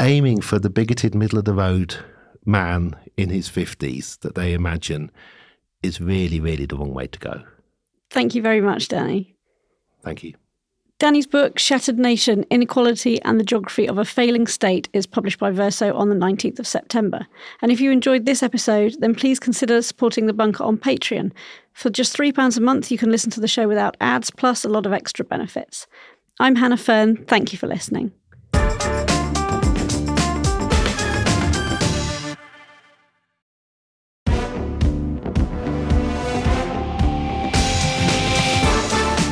Aiming 0.00 0.40
for 0.40 0.60
the 0.60 0.70
bigoted 0.70 1.12
middle 1.12 1.38
of 1.38 1.44
the 1.44 1.54
road 1.54 1.96
man 2.46 2.94
in 3.16 3.30
his 3.30 3.48
fifties 3.48 4.16
that 4.18 4.36
they 4.36 4.52
imagine 4.52 5.10
is 5.82 6.00
really, 6.00 6.38
really 6.38 6.66
the 6.66 6.76
wrong 6.76 6.94
way 6.94 7.08
to 7.08 7.18
go. 7.18 7.42
Thank 8.10 8.36
you 8.36 8.42
very 8.42 8.60
much, 8.60 8.86
Danny. 8.86 9.34
Thank 10.04 10.22
you. 10.22 10.34
Danny's 11.00 11.26
book, 11.26 11.58
Shattered 11.58 11.98
Nation 11.98 12.44
Inequality 12.50 13.20
and 13.22 13.38
the 13.38 13.44
Geography 13.44 13.88
of 13.88 13.98
a 13.98 14.04
Failing 14.04 14.46
State, 14.46 14.88
is 14.92 15.06
published 15.06 15.40
by 15.40 15.50
Verso 15.50 15.92
on 15.92 16.08
the 16.08 16.14
19th 16.14 16.60
of 16.60 16.68
September. 16.68 17.26
And 17.62 17.72
if 17.72 17.80
you 17.80 17.90
enjoyed 17.90 18.26
this 18.26 18.44
episode, 18.44 18.94
then 19.00 19.12
please 19.12 19.40
consider 19.40 19.82
supporting 19.82 20.26
The 20.26 20.32
Bunker 20.32 20.62
on 20.62 20.78
Patreon. 20.78 21.32
For 21.72 21.90
just 21.90 22.16
£3 22.16 22.56
a 22.56 22.60
month, 22.60 22.92
you 22.92 22.98
can 22.98 23.10
listen 23.10 23.32
to 23.32 23.40
the 23.40 23.48
show 23.48 23.66
without 23.66 23.96
ads, 24.00 24.30
plus 24.30 24.64
a 24.64 24.68
lot 24.68 24.86
of 24.86 24.92
extra 24.92 25.24
benefits. 25.24 25.88
I'm 26.38 26.54
Hannah 26.54 26.76
Fearn. 26.76 27.24
Thank 27.26 27.52
you 27.52 27.58
for 27.58 27.66
listening. 27.66 28.12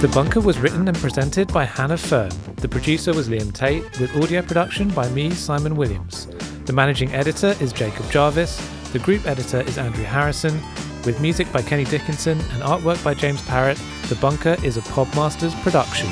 The 0.02 0.08
Bunker 0.08 0.40
was 0.40 0.58
written 0.58 0.88
and 0.88 0.96
presented 0.96 1.52
by 1.52 1.64
Hannah 1.64 1.96
Fearn. 1.96 2.32
The 2.56 2.68
producer 2.68 3.14
was 3.14 3.28
Liam 3.28 3.52
Tait, 3.52 3.84
with 4.00 4.16
audio 4.16 4.42
production 4.42 4.88
by 4.88 5.08
me, 5.10 5.30
Simon 5.30 5.76
Williams. 5.76 6.26
The 6.64 6.72
managing 6.72 7.14
editor 7.14 7.54
is 7.60 7.72
Jacob 7.72 8.10
Jarvis. 8.10 8.68
The 8.92 8.98
group 8.98 9.24
editor 9.28 9.60
is 9.60 9.78
Andrew 9.78 10.02
Harrison. 10.02 10.60
With 11.06 11.20
music 11.20 11.52
by 11.52 11.62
Kenny 11.62 11.84
Dickinson 11.84 12.40
and 12.40 12.64
artwork 12.64 13.02
by 13.04 13.14
James 13.14 13.42
Parrott, 13.42 13.80
The 14.08 14.16
Bunker 14.16 14.56
is 14.64 14.76
a 14.76 14.80
Podmasters 14.80 15.54
production. 15.62 16.08